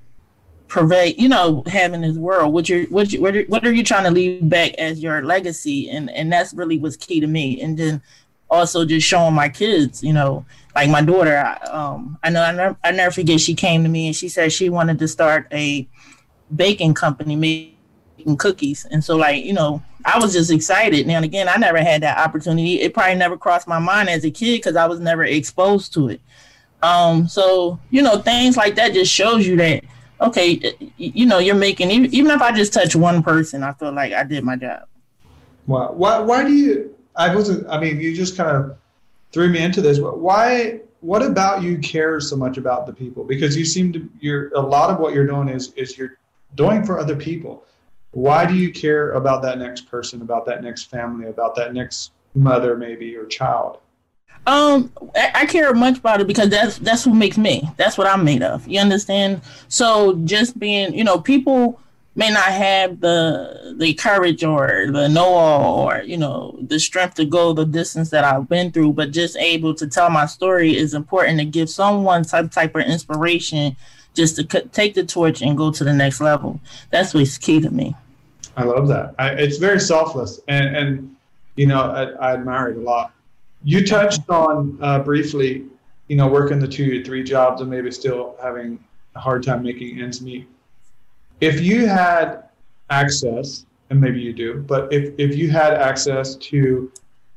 [0.68, 2.54] pervade, you know, having this world.
[2.54, 5.22] What you're, what you, what are, what are you trying to leave back as your
[5.24, 5.90] legacy?
[5.90, 7.62] And and that's really what's key to me.
[7.62, 8.02] And then
[8.50, 11.38] also just showing my kids, you know, like my daughter.
[11.38, 13.40] I, um, I know I never, I never forget.
[13.40, 15.88] She came to me and she said she wanted to start a
[16.56, 18.86] baking company making cookies.
[18.86, 21.08] And so, like, you know, I was just excited.
[21.08, 22.82] Now and again, I never had that opportunity.
[22.82, 26.10] It probably never crossed my mind as a kid because I was never exposed to
[26.10, 26.22] it.
[26.82, 29.84] Um, so you know, things like that just shows you that
[30.22, 34.14] okay, you know, you're making even if I just touch one person, I feel like
[34.14, 34.84] I did my job.
[35.68, 35.92] Wow.
[35.94, 36.20] Why?
[36.20, 36.96] Why do you?
[37.16, 37.68] I wasn't.
[37.68, 38.78] I mean, you just kind of
[39.32, 40.00] threw me into this.
[40.00, 40.82] Why?
[41.02, 43.24] What about you care so much about the people?
[43.24, 44.10] Because you seem to.
[44.20, 46.18] You're a lot of what you're doing is is you're
[46.56, 47.66] doing for other people.
[48.12, 52.12] Why do you care about that next person, about that next family, about that next
[52.36, 53.80] mother, maybe or child?
[54.48, 57.70] Um, I, I, care much about it because that's that's what makes me.
[57.78, 58.68] That's what I'm made of.
[58.68, 59.42] You understand?
[59.68, 61.80] So just being, you know, people
[62.16, 67.16] may not have the the courage or the know all or you know the strength
[67.16, 70.76] to go the distance that I've been through, but just able to tell my story
[70.76, 73.76] is important to give someone some type of inspiration
[74.14, 76.60] just to c- take the torch and go to the next level.
[76.90, 77.96] That's what's key to me.
[78.58, 79.16] I love that.
[79.18, 81.16] I, it's very selfless, and and
[81.56, 83.14] you know I, I admire it a lot.
[83.64, 85.66] You touched on uh, briefly,
[86.08, 88.80] you know, working the two to three jobs and maybe still having
[89.16, 90.48] a hard time making ends meet.
[91.40, 92.44] If you had
[92.90, 96.92] access, and maybe you do, but if, if you had access to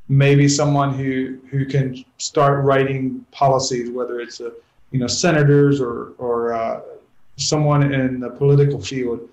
[0.07, 4.51] maybe someone who who can start writing policies, whether it's a
[4.91, 6.81] you know senators or or uh,
[7.37, 9.27] someone in the political field,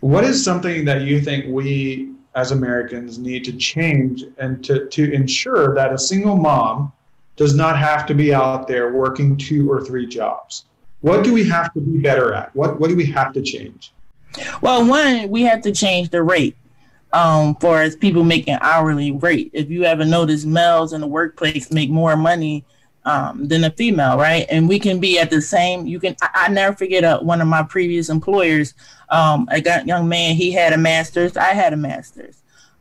[0.00, 5.12] what is something that you think we as Americans need to change and to, to
[5.12, 6.92] ensure that a single mom
[7.36, 10.66] does not have to be out there working two or three jobs?
[11.00, 12.54] What do we have to be better at?
[12.54, 13.92] What, what do we have to change?
[14.60, 16.56] Well, one, we have to change the rate
[17.12, 19.50] um, for as people making hourly rate.
[19.52, 22.64] If you ever notice, males in the workplace make more money
[23.04, 24.46] um, than a female, right?
[24.50, 25.86] And we can be at the same.
[25.86, 26.16] You can.
[26.22, 28.74] I, I never forget uh, one of my previous employers.
[29.08, 30.36] Um, a young man.
[30.36, 31.36] He had a master's.
[31.36, 32.36] I had a master's.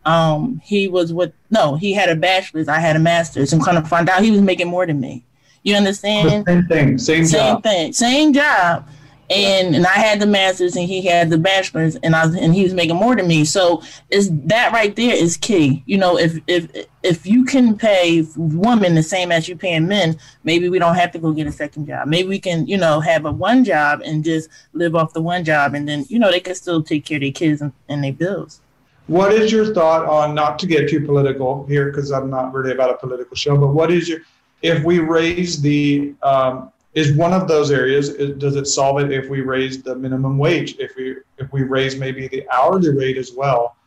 [0.05, 1.75] Um, he was with no.
[1.75, 2.67] He had a bachelor's.
[2.67, 5.23] I had a master's, and kind of find out he was making more than me.
[5.63, 6.45] You understand?
[6.45, 6.97] Same thing.
[6.97, 7.63] Same, same job.
[7.63, 7.93] thing.
[7.93, 8.88] Same job
[9.29, 12.63] and and I had the masters and he had the bachelors and I and he
[12.63, 13.45] was making more than me.
[13.45, 15.83] So is that right there is key.
[15.85, 20.17] You know, if if if you can pay women the same as you paying men,
[20.43, 22.07] maybe we don't have to go get a second job.
[22.07, 25.43] Maybe we can, you know, have a one job and just live off the one
[25.43, 28.03] job and then, you know, they can still take care of their kids and, and
[28.03, 28.61] their bills.
[29.07, 32.71] What is your thought on not to get too political here because I'm not really
[32.71, 34.19] about a political show, but what is your
[34.61, 38.09] if we raise the um, is one of those areas.
[38.38, 40.75] Does it solve it if we raise the minimum wage?
[40.79, 43.77] If we if we raise maybe the hourly rate as well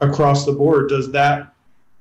[0.00, 1.54] across the board, does that?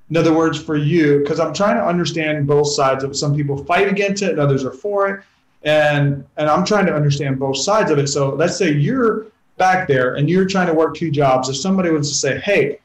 [0.09, 3.15] In other words, for you, because I'm trying to understand both sides of it.
[3.15, 5.23] Some people fight against it, and others are for it,
[5.63, 8.07] and and I'm trying to understand both sides of it.
[8.07, 11.49] So let's say you're back there and you're trying to work two jobs.
[11.49, 12.79] If somebody was to say, "Hey,"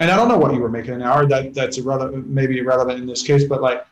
[0.00, 2.98] and I don't know what you were making an hour, that that's irrelevant, maybe irrelevant
[2.98, 3.86] in this case, but like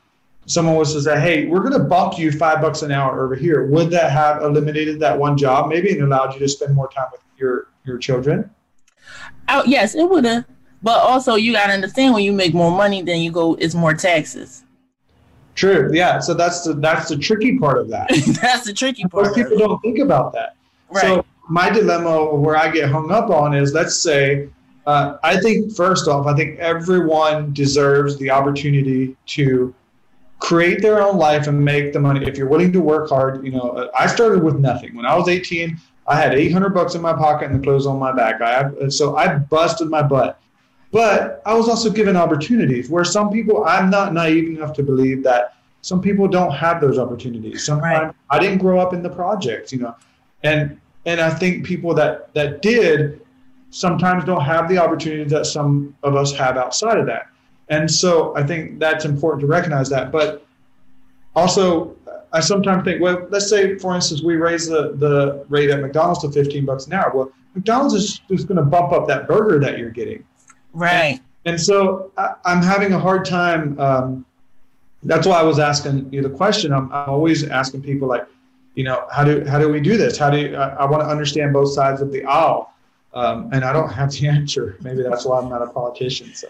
[0.48, 3.36] someone was to say, hey, we're going to bump you five bucks an hour over
[3.36, 6.88] here, would that have eliminated that one job maybe and allowed you to spend more
[6.88, 8.50] time with your, your children?
[9.48, 10.46] Oh, yes, it would have.
[10.82, 13.74] But also, you got to understand when you make more money, then you go, it's
[13.74, 14.64] more taxes.
[15.54, 15.90] True.
[15.92, 16.18] Yeah.
[16.20, 18.08] So that's the that's the tricky part of that.
[18.40, 19.26] that's the tricky part.
[19.26, 20.54] Most people don't think about that.
[20.88, 21.02] Right.
[21.02, 24.48] So my dilemma where I get hung up on is, let's say
[24.88, 29.74] Uh, I think first off, I think everyone deserves the opportunity to
[30.38, 32.26] create their own life and make the money.
[32.26, 34.94] If you're willing to work hard, you know, I started with nothing.
[34.94, 37.98] When I was 18, I had 800 bucks in my pocket and the clothes on
[37.98, 38.40] my back.
[38.40, 40.40] I so I busted my butt.
[40.90, 45.22] But I was also given opportunities where some people, I'm not naive enough to believe
[45.24, 47.64] that some people don't have those opportunities.
[47.64, 48.14] Sometimes right.
[48.30, 49.94] I didn't grow up in the projects, you know,
[50.42, 53.20] and and I think people that that did
[53.70, 57.28] sometimes don't have the opportunities that some of us have outside of that.
[57.70, 60.10] And so I think that's important to recognize that.
[60.10, 60.46] But
[61.36, 61.96] also,
[62.32, 66.20] I sometimes think, well, let's say, for instance, we raise the, the rate at McDonald's
[66.20, 67.12] to 15 bucks an hour.
[67.14, 70.24] Well, McDonald's is just going to bump up that burger that you're getting.
[70.72, 71.20] Right.
[71.44, 73.78] And, and so I, am having a hard time.
[73.80, 74.26] Um,
[75.02, 76.72] that's why I was asking you the question.
[76.72, 78.26] I'm, I'm, always asking people like,
[78.74, 80.18] you know, how do how do we do this?
[80.18, 82.72] How do you, I, I want to understand both sides of the aisle,
[83.14, 84.76] um, and I don't have the answer.
[84.82, 86.34] Maybe that's why I'm not a politician.
[86.34, 86.48] So,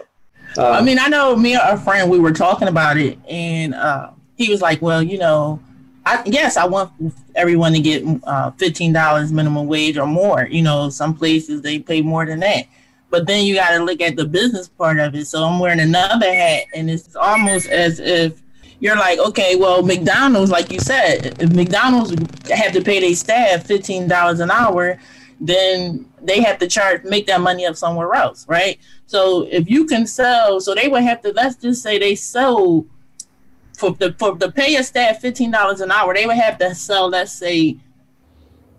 [0.59, 3.73] um, I mean, I know me and a friend we were talking about it, and
[3.73, 5.59] uh, he was like, "Well, you know,
[6.05, 6.91] I, yes, I want
[7.35, 10.47] everyone to get uh, fifteen dollars minimum wage or more.
[10.49, 12.65] You know, some places they pay more than that."
[13.09, 15.25] But then you got to look at the business part of it.
[15.25, 18.41] So I'm wearing another hat, and it's almost as if
[18.79, 22.11] you're like, okay, well, McDonald's, like you said, if McDonald's
[22.49, 24.99] have to pay their staff fifteen dollars an hour,
[25.39, 28.79] then they have to charge make that money up somewhere else, right?
[29.09, 32.85] So if you can sell, so they would have to let's just say they sell
[33.75, 36.75] for the for the pay a staff fifteen dollars an hour, they would have to
[36.75, 37.77] sell, let's say,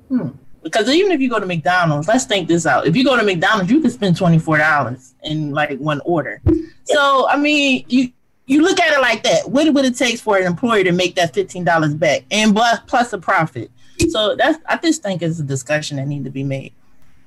[0.06, 0.28] hmm,
[0.62, 2.86] because even if you go to McDonald's, let's think this out.
[2.86, 6.40] If you go to McDonald's, you can spend twenty four dollars in like one order.
[6.84, 8.12] So I mean, you
[8.46, 9.50] you look at it like that.
[9.50, 12.78] What would it take for an employer to make that fifteen dollars back, and plus,
[12.86, 13.68] plus a profit?
[14.10, 16.72] So that's I just think it's a discussion that need to be made.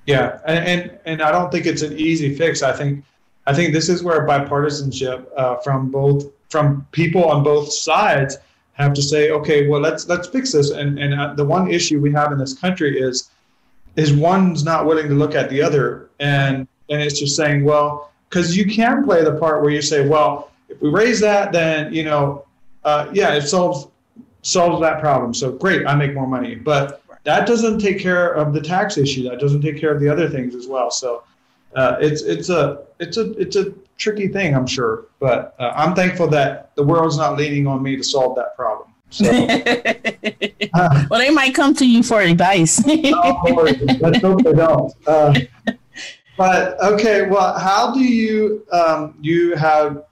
[0.05, 2.61] Yeah, and, and and I don't think it's an easy fix.
[2.61, 3.03] I think
[3.47, 8.37] I think this is where bipartisanship uh, from both from people on both sides
[8.73, 10.71] have to say, okay, well let's let's fix this.
[10.71, 13.29] And and uh, the one issue we have in this country is
[13.95, 18.11] is one's not willing to look at the other, and and it's just saying, well,
[18.29, 21.93] because you can play the part where you say, well if we raise that, then
[21.93, 22.45] you know,
[22.83, 23.87] uh, yeah, it solves
[24.41, 25.33] solves that problem.
[25.33, 29.23] So great, I make more money, but that doesn't take care of the tax issue.
[29.29, 30.91] That doesn't take care of the other things as well.
[30.91, 31.23] So
[31.75, 35.05] uh, it's it's a it's a it's a tricky thing, I'm sure.
[35.19, 38.89] But uh, I'm thankful that the world's not leaning on me to solve that problem.
[39.09, 39.29] So,
[40.73, 42.81] uh, well, they might come to you for advice.
[42.87, 44.91] oh, let's hope they don't.
[45.05, 45.39] Uh,
[46.35, 50.03] but okay, well, how do you um, you have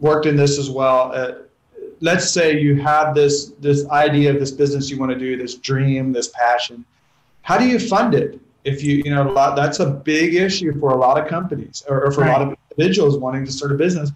[0.00, 1.12] worked in this as well.
[2.00, 5.54] Let's say you have this this idea of this business you want to do, this
[5.54, 6.84] dream, this passion.
[7.42, 8.40] How do you fund it?
[8.64, 11.82] If you you know a lot, that's a big issue for a lot of companies
[11.88, 12.28] or, or for right.
[12.28, 14.10] a lot of individuals wanting to start a business,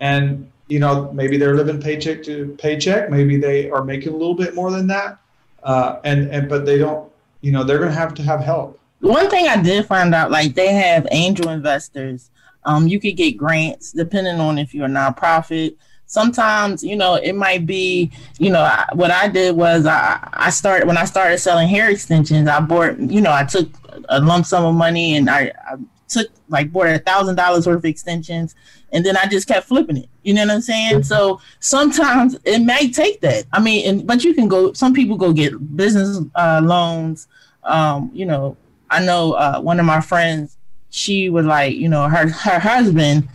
[0.00, 4.34] and you know maybe they're living paycheck to paycheck, maybe they are making a little
[4.34, 5.18] bit more than that,
[5.62, 8.78] uh, and and but they don't, you know, they're going to have to have help.
[9.00, 12.30] One thing I did find out, like they have angel investors
[12.68, 15.76] um, you could get grants depending on if you're a nonprofit.
[16.08, 20.50] Sometimes, you know, it might be, you know, I, what I did was I, I
[20.50, 22.48] started when I started selling hair extensions.
[22.48, 23.68] I bought, you know, I took
[24.08, 25.76] a lump sum of money and I, I
[26.08, 28.54] took like bought a thousand dollars worth of extensions
[28.90, 30.08] and then I just kept flipping it.
[30.22, 30.92] You know what I'm saying?
[30.92, 31.02] Mm-hmm.
[31.02, 33.44] So sometimes it may take that.
[33.52, 34.72] I mean, and, but you can go.
[34.72, 37.28] Some people go get business uh, loans.
[37.64, 38.56] Um, you know,
[38.90, 40.58] I know uh, one of my friends
[40.90, 43.28] she was like, you know, her her husband,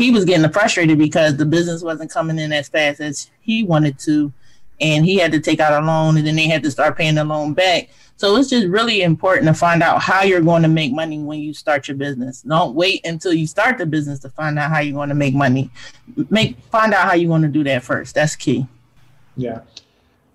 [0.00, 3.98] he was getting frustrated because the business wasn't coming in as fast as he wanted
[4.00, 4.32] to,
[4.80, 7.16] and he had to take out a loan, and then they had to start paying
[7.16, 7.90] the loan back.
[8.16, 11.40] So it's just really important to find out how you're going to make money when
[11.40, 12.42] you start your business.
[12.42, 15.34] Don't wait until you start the business to find out how you're going to make
[15.34, 15.70] money.
[16.30, 18.14] Make find out how you're going to do that first.
[18.14, 18.66] That's key.
[19.36, 19.60] Yeah.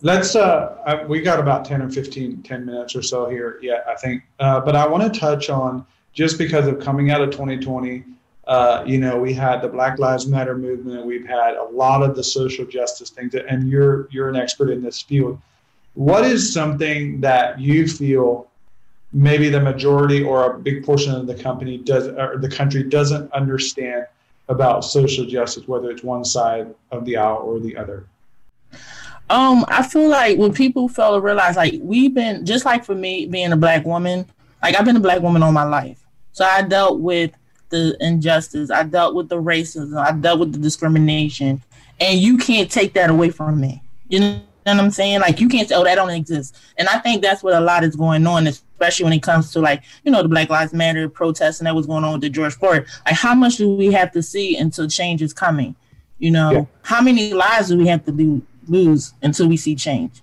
[0.01, 3.95] Let's uh we got about 10 or 15 10 minutes or so here yeah I
[3.95, 8.03] think uh, but I want to touch on just because of coming out of 2020.
[8.47, 11.05] Uh, you know, we had the Black Lives Matter movement.
[11.05, 14.83] We've had a lot of the social justice things, and you're you're an expert in
[14.83, 15.39] this field.
[15.95, 18.47] What is something that you feel
[19.13, 23.31] maybe the majority or a big portion of the company does or the country doesn't
[23.31, 24.05] understand
[24.49, 28.05] about social justice, whether it's one side of the aisle or the other?
[29.29, 32.93] Um, I feel like when people fail to realize, like we've been just like for
[32.93, 34.25] me being a black woman,
[34.61, 36.05] like I've been a black woman all my life.
[36.33, 37.31] So I dealt with
[37.69, 41.61] the injustice, I dealt with the racism, I dealt with the discrimination,
[41.99, 43.81] and you can't take that away from me.
[44.07, 45.21] You know what I'm saying?
[45.21, 47.83] Like you can't say, "Oh, that don't exist." And I think that's what a lot
[47.83, 51.07] is going on, especially when it comes to like you know the Black Lives Matter
[51.09, 52.85] protesting that was going on with the George Floyd.
[53.05, 55.75] Like, how much do we have to see until change is coming?
[56.17, 56.65] You know, yeah.
[56.83, 60.21] how many lives do we have to lo- lose until we see change?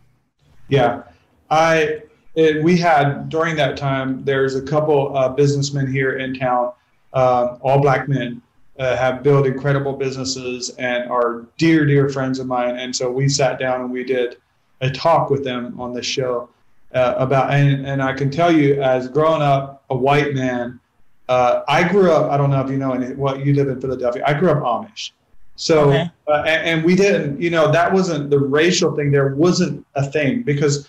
[0.69, 1.03] Yeah,
[1.51, 2.03] I
[2.35, 4.25] it, we had during that time.
[4.25, 6.73] There's a couple uh, businessmen here in town,
[7.13, 8.43] uh, all black men,
[8.79, 12.77] uh, have built incredible businesses and are dear, dear friends of mine.
[12.77, 14.39] And so we sat down and we did
[14.81, 16.49] a talk with them on the show
[16.95, 20.81] uh, about, and, and I can tell you, as growing up a white man,
[21.29, 22.31] uh, I grew up.
[22.31, 24.25] I don't know if you know any, what you live in Philadelphia.
[24.27, 25.13] I grew up Amish.
[25.57, 26.11] So, okay.
[26.27, 29.13] uh, and, and, we didn't, you know, that wasn't the racial thing.
[29.13, 30.89] There wasn't a thing because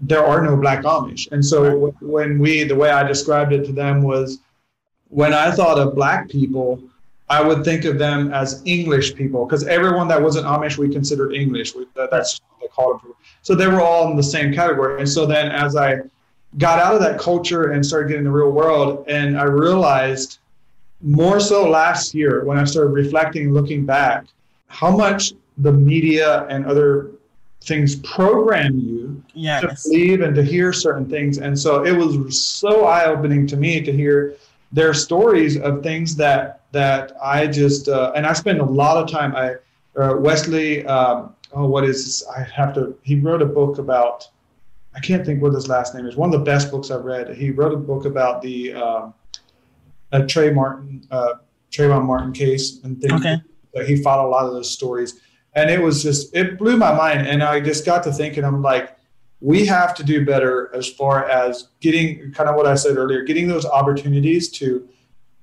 [0.00, 1.30] there are no black Amish.
[1.32, 1.94] And so right.
[2.00, 4.38] when we, the way I described it to them was
[5.10, 6.82] when I thought of black people,
[7.28, 11.32] I would think of them as English people because everyone that wasn't Amish we considered
[11.32, 11.74] English.
[11.74, 13.14] We, that, that's what they called them.
[13.42, 14.98] So they were all in the same category.
[14.98, 15.98] And so then as I
[16.58, 20.38] got out of that culture and started getting the real world, and I realized
[21.02, 24.26] more so last year when I started reflecting, looking back,
[24.66, 27.10] how much the media and other
[27.62, 29.82] things program you yes.
[29.82, 31.38] to believe and to hear certain things.
[31.38, 34.34] And so it was so eye opening to me to hear
[34.72, 39.10] their stories of things that that I just uh, and I spend a lot of
[39.10, 39.34] time.
[39.34, 39.56] I
[40.00, 42.28] uh, Wesley, um, oh, what is this?
[42.28, 42.96] I have to.
[43.02, 44.28] He wrote a book about.
[44.92, 46.16] I can't think what his last name is.
[46.16, 47.36] One of the best books I've read.
[47.36, 49.14] He wrote a book about the um,
[50.10, 51.34] uh, Trey Martin, uh,
[51.70, 53.12] Trayvon Martin case and things.
[53.12, 53.36] Okay.
[53.86, 55.20] He followed a lot of those stories,
[55.54, 57.26] and it was just it blew my mind.
[57.26, 58.96] And I just got to thinking, I'm like,
[59.40, 63.22] we have to do better as far as getting kind of what I said earlier,
[63.22, 64.88] getting those opportunities to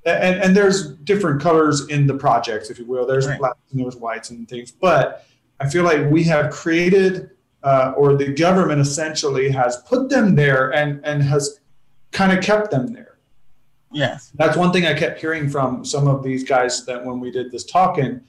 [0.08, 3.06] and, and there's different colors in the projects, if you will.
[3.06, 3.38] There's right.
[3.38, 4.72] blacks and there's whites and things.
[4.72, 5.26] But
[5.60, 7.32] I feel like we have created,
[7.64, 11.60] uh, or the government essentially has put them there and, and has
[12.12, 13.18] kind of kept them there.
[13.92, 14.32] Yes.
[14.36, 17.52] That's one thing I kept hearing from some of these guys that when we did
[17.52, 18.22] this talking,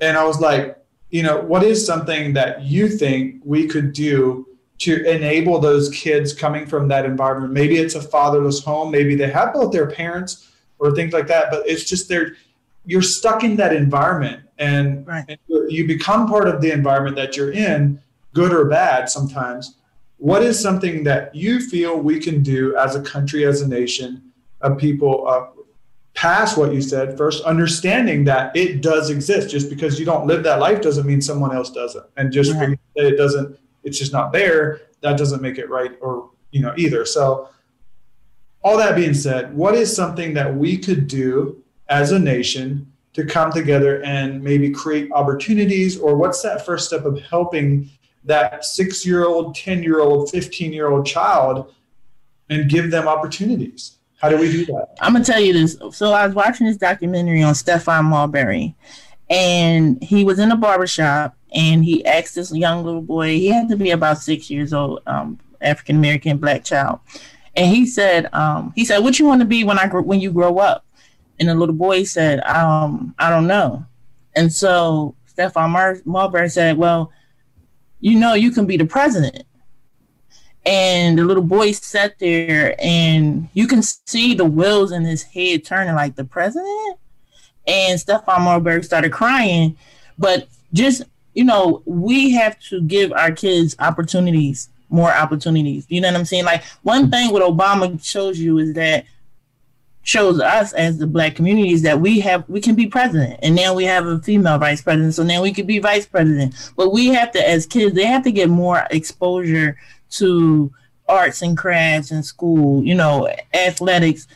[0.00, 0.78] and I was like,
[1.10, 4.46] you know, what is something that you think we could do
[4.80, 7.52] to enable those kids coming from that environment?
[7.52, 11.50] Maybe it's a fatherless home, maybe they have both their parents or things like that.
[11.50, 12.36] But it's just they're
[12.86, 15.24] you're stuck in that environment and, right.
[15.28, 18.00] and you become part of the environment that you're in,
[18.32, 19.76] good or bad sometimes.
[20.16, 24.32] What is something that you feel we can do as a country, as a nation,
[24.60, 25.46] of people uh,
[26.14, 29.50] past what you said first, understanding that it does exist.
[29.50, 32.04] Just because you don't live that life doesn't mean someone else doesn't.
[32.16, 34.80] And just that it doesn't, it's just not there.
[35.00, 37.04] That doesn't make it right or you know either.
[37.04, 37.48] So
[38.62, 43.24] all that being said, what is something that we could do as a nation to
[43.24, 45.98] come together and maybe create opportunities?
[45.98, 47.90] Or what's that first step of helping
[48.24, 51.74] that six year old, 10 year old, 15 year old child
[52.48, 53.96] and give them opportunities?
[54.20, 54.96] How do we do that?
[55.00, 55.78] I'm going to tell you this.
[55.92, 58.74] So I was watching this documentary on Stephon Marbury,
[59.30, 63.68] and he was in a barbershop and he asked this young little boy, he had
[63.68, 67.00] to be about six years old, um, African American black child
[67.56, 70.20] and he said, um, he said, "What you want to be when I grow, when
[70.20, 70.86] you grow up?"
[71.38, 73.84] And the little boy said, um, "I don't know."
[74.36, 77.12] And so Stephon Mar- Marbury said, "Well,
[78.00, 79.44] you know, you can be the president."
[80.64, 85.64] And the little boy sat there, and you can see the wheels in his head
[85.64, 86.98] turning, like the president.
[87.66, 89.76] And Stephon Marbury started crying,
[90.18, 91.02] but just
[91.34, 95.86] you know, we have to give our kids opportunities more opportunities.
[95.88, 96.44] You know what I'm saying?
[96.44, 99.04] Like one thing what Obama shows you is that
[100.02, 103.54] shows us as the black community is that we have we can be president and
[103.54, 106.90] now we have a female vice president so now we can be vice president but
[106.90, 109.76] we have to as kids they have to get more exposure
[110.08, 110.72] to
[111.06, 114.26] arts and crafts in school you know athletics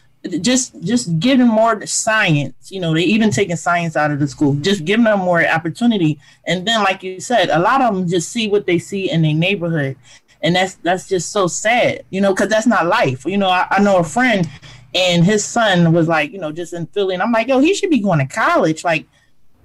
[0.41, 4.55] just just giving more science you know they even taking science out of the school
[4.57, 8.31] just giving them more opportunity and then like you said a lot of them just
[8.31, 9.97] see what they see in their neighborhood
[10.45, 13.25] and that's that's just so sad, you know, because that's not life.
[13.25, 14.49] You know, I, I, know a friend,
[14.95, 17.75] and his son was like, you know, just in Philly, and I'm like, yo, he
[17.75, 18.85] should be going to college.
[18.85, 19.07] Like,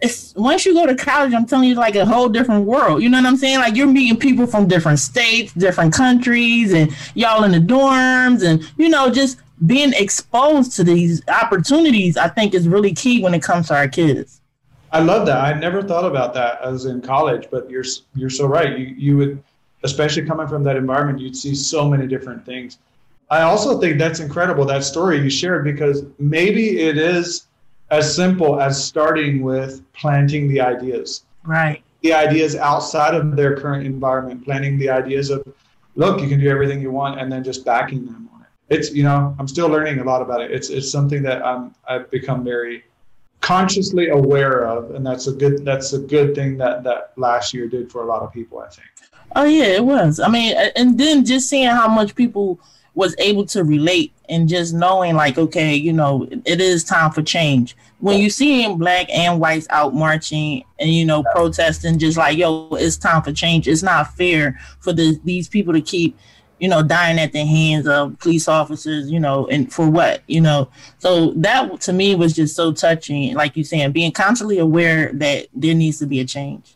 [0.01, 3.03] it's once you go to college, I'm telling you, like a whole different world.
[3.03, 3.59] You know what I'm saying?
[3.59, 8.63] Like you're meeting people from different states, different countries, and y'all in the dorms, and
[8.77, 12.17] you know, just being exposed to these opportunities.
[12.17, 14.41] I think is really key when it comes to our kids.
[14.91, 15.37] I love that.
[15.37, 17.85] I never thought about that as in college, but you're
[18.15, 18.77] you're so right.
[18.77, 19.43] You you would
[19.83, 22.79] especially coming from that environment, you'd see so many different things.
[23.29, 27.47] I also think that's incredible, that story you shared, because maybe it is
[27.91, 31.23] as simple as starting with planting the ideas.
[31.43, 31.81] Right.
[32.01, 35.43] The ideas outside of their current environment, planting the ideas of,
[35.95, 38.28] look, you can do everything you want, and then just backing them.
[38.69, 40.51] It's you know I'm still learning a lot about it.
[40.51, 42.83] It's it's something that I'm I've become very
[43.41, 47.67] consciously aware of, and that's a good that's a good thing that that last year
[47.67, 48.59] did for a lot of people.
[48.59, 48.87] I think.
[49.35, 50.19] Oh yeah, it was.
[50.19, 52.59] I mean, and then just seeing how much people
[52.95, 57.21] was able to relate and just knowing like, okay, you know, it is time for
[57.21, 57.77] change.
[57.99, 62.69] When you see black and whites out marching and you know protesting, just like, yo,
[62.73, 63.67] it's time for change.
[63.67, 66.17] It's not fair for the, these people to keep
[66.59, 70.41] you know, dying at the hands of police officers, you know, and for what, you
[70.41, 70.69] know.
[70.99, 75.47] So that to me was just so touching, like you saying, being constantly aware that
[75.53, 76.75] there needs to be a change.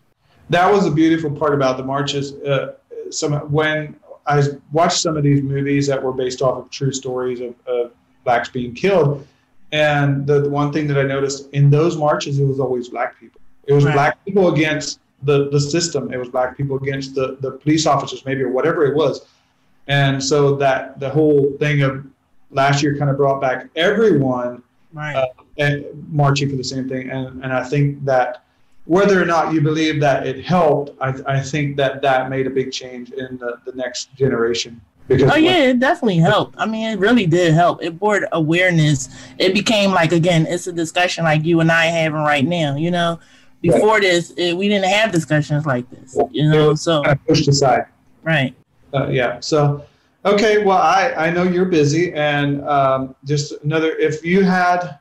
[0.50, 2.34] That was the beautiful part about the marches.
[2.34, 2.76] Uh,
[3.10, 7.42] some when I watched some of these movies that were based off of true stories
[7.42, 7.92] of, of
[8.24, 9.28] blacks being killed,
[9.74, 13.20] and the, the, one thing that I noticed in those marches, it was always black
[13.20, 13.42] people.
[13.66, 13.94] It was right.
[13.94, 16.14] black people against the, the system.
[16.14, 19.26] It was black people against the, the police officers, maybe, or whatever it was
[19.88, 22.06] and so that the whole thing of
[22.52, 24.64] last year kind of brought back everyone
[24.94, 25.16] right.
[25.16, 25.28] uh,
[25.58, 27.10] and marching for the same thing.
[27.10, 28.44] And, and I think that
[28.86, 32.50] whether or not you believe that it helped, I, I think that that made a
[32.50, 34.80] big change in the, the next generation.
[35.08, 36.56] Because oh yeah, it definitely helped.
[36.58, 37.84] I mean, it really did help.
[37.84, 39.10] It brought awareness.
[39.38, 42.78] It became like again, it's a discussion like you and I having right now.
[42.78, 43.20] You know,
[43.62, 44.02] before right.
[44.02, 46.18] this, it, we didn't have discussions like this.
[46.32, 47.88] You know, so pushed aside.
[48.24, 48.56] Right
[48.94, 49.40] uh, yeah.
[49.40, 49.86] So,
[50.26, 50.64] okay.
[50.64, 53.92] Well, I I know you're busy, and um, just another.
[53.98, 55.00] If you had,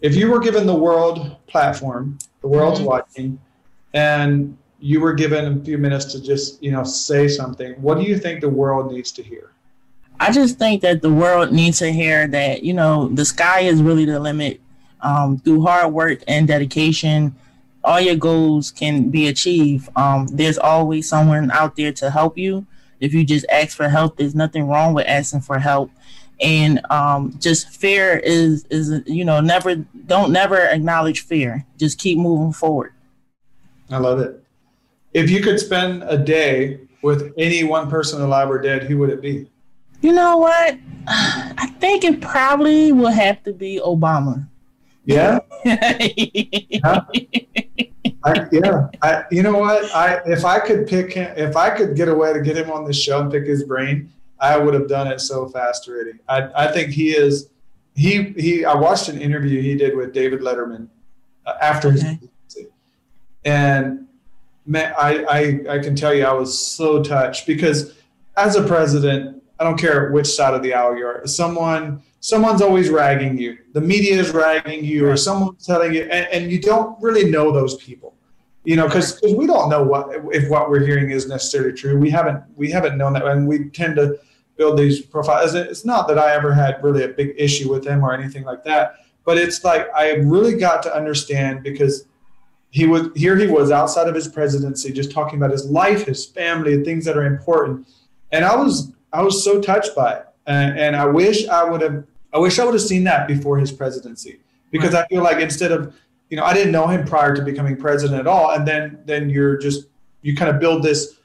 [0.00, 2.88] if you were given the world platform, the world's mm-hmm.
[2.88, 3.38] watching,
[3.92, 8.04] and you were given a few minutes to just you know say something, what do
[8.04, 9.50] you think the world needs to hear?
[10.20, 13.82] I just think that the world needs to hear that you know the sky is
[13.82, 14.60] really the limit.
[15.00, 17.34] Um, through hard work and dedication,
[17.82, 19.90] all your goals can be achieved.
[19.96, 22.66] Um, there's always someone out there to help you
[23.00, 25.90] if you just ask for help, there's nothing wrong with asking for help.
[26.40, 31.64] And um, just fear is is you know never don't never acknowledge fear.
[31.78, 32.92] Just keep moving forward.
[33.90, 34.42] I love it.
[35.12, 39.10] If you could spend a day with any one person alive or dead, who would
[39.10, 39.48] it be?
[40.00, 40.78] You know what?
[41.06, 44.48] I think it probably will have to be Obama.
[45.04, 45.40] Yeah.
[46.84, 47.04] huh?
[48.24, 49.94] I, yeah, I, you know what?
[49.94, 52.70] I if I could pick him, if I could get a way to get him
[52.70, 54.10] on the show and pick his brain,
[54.40, 56.12] I would have done it so fast already.
[56.28, 57.50] I, I think he is.
[57.94, 58.64] He he.
[58.64, 60.88] I watched an interview he did with David Letterman
[61.44, 62.68] uh, after his presidency,
[63.44, 64.08] and
[64.64, 67.94] man, I, I I can tell you I was so touched because
[68.38, 71.26] as a president, I don't care which side of the aisle you're.
[71.26, 73.58] Someone someone's always ragging you.
[73.74, 77.52] The media is ragging you, or someone's telling you, and, and you don't really know
[77.52, 78.13] those people.
[78.64, 81.98] You know, because we don't know what if what we're hearing is necessarily true.
[81.98, 84.18] We haven't we haven't known that, and we tend to
[84.56, 85.54] build these profiles.
[85.54, 88.64] It's not that I ever had really a big issue with him or anything like
[88.64, 88.94] that,
[89.24, 92.06] but it's like I really got to understand because
[92.70, 93.36] he was here.
[93.36, 97.04] He was outside of his presidency, just talking about his life, his family, and things
[97.04, 97.86] that are important.
[98.32, 101.82] And I was I was so touched by it, and, and I wish I would
[101.82, 104.38] have I wish I would have seen that before his presidency
[104.70, 104.94] because.
[104.94, 105.94] I feel like instead of,
[106.30, 109.30] you know, I didn't know him prior to becoming president at all, and then then
[109.30, 109.86] you're just
[110.22, 111.18] you kind of build this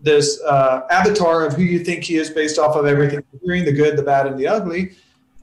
[0.00, 3.64] this uh, avatar of who you think he is based off of everything you're hearing,
[3.64, 4.92] the good, the bad, and the ugly.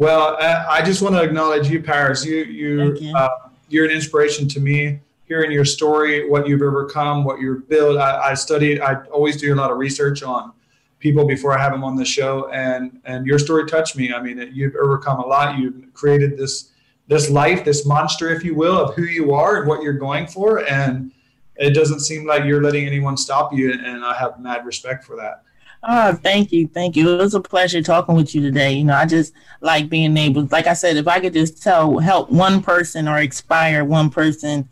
[0.00, 2.24] Well, I just want to acknowledge you, Paris.
[2.24, 3.14] You you, you.
[3.14, 3.28] Uh,
[3.68, 4.98] you're an inspiration to me.
[5.26, 7.98] Hearing your story, what you've overcome, what you've built.
[7.98, 8.80] I, I studied.
[8.80, 10.52] I always do a lot of research on
[11.00, 14.10] people before I have them on the show, and and your story touched me.
[14.10, 15.58] I mean, you've overcome a lot.
[15.58, 16.70] You've created this
[17.06, 20.26] this life, this monster, if you will, of who you are and what you're going
[20.26, 21.12] for, and
[21.56, 23.70] it doesn't seem like you're letting anyone stop you.
[23.70, 25.42] And I have mad respect for that.
[25.82, 26.68] Oh, thank you.
[26.68, 27.14] Thank you.
[27.14, 28.72] It was a pleasure talking with you today.
[28.74, 31.98] You know, I just like being able, like I said, if I could just tell,
[31.98, 34.68] help one person or inspire one person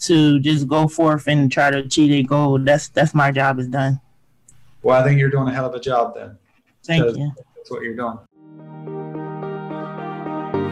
[0.00, 3.68] to just go forth and try to achieve their goal, that's that's my job is
[3.68, 4.00] done.
[4.82, 6.38] Well, I think you're doing a hell of a job then.
[6.84, 7.32] Thank you.
[7.56, 8.18] That's what you're doing.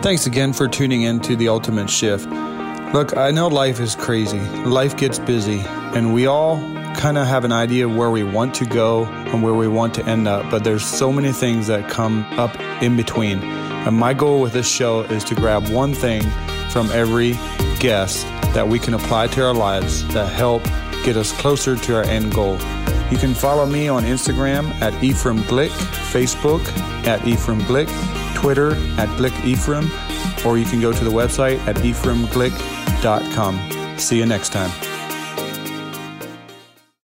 [0.02, 2.28] Thanks again for tuning in to The Ultimate Shift.
[2.92, 4.40] Look, I know life is crazy.
[4.64, 5.60] Life gets busy,
[5.94, 6.56] and we all
[6.96, 9.94] kind of have an idea of where we want to go and where we want
[9.94, 13.42] to end up, but there's so many things that come up in between.
[13.42, 16.22] And my goal with this show is to grab one thing
[16.70, 17.32] from every
[17.78, 20.64] guest that we can apply to our lives that help
[21.04, 22.58] get us closer to our end goal.
[23.10, 25.70] You can follow me on Instagram at Ephraim Glick,
[26.12, 26.64] Facebook
[27.06, 27.88] at Ephraim Glick,
[28.34, 29.90] Twitter at Glick Ephraim,
[30.46, 33.98] or you can go to the website at ephraimglick.com.
[33.98, 34.99] See you next time.